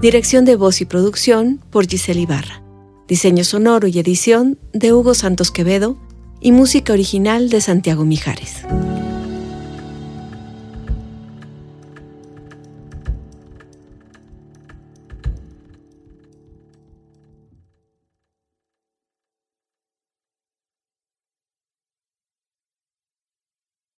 Dirección 0.00 0.44
de 0.44 0.56
voz 0.56 0.80
y 0.80 0.84
producción 0.84 1.60
por 1.70 1.86
Giselle 1.86 2.22
Ibarra. 2.22 2.60
Diseño 3.06 3.44
sonoro 3.44 3.86
y 3.86 4.00
edición 4.00 4.58
de 4.72 4.92
Hugo 4.92 5.14
Santos 5.14 5.52
Quevedo 5.52 5.96
y 6.40 6.50
música 6.50 6.92
original 6.92 7.50
de 7.50 7.60
Santiago 7.60 8.04
Mijares. 8.04 8.64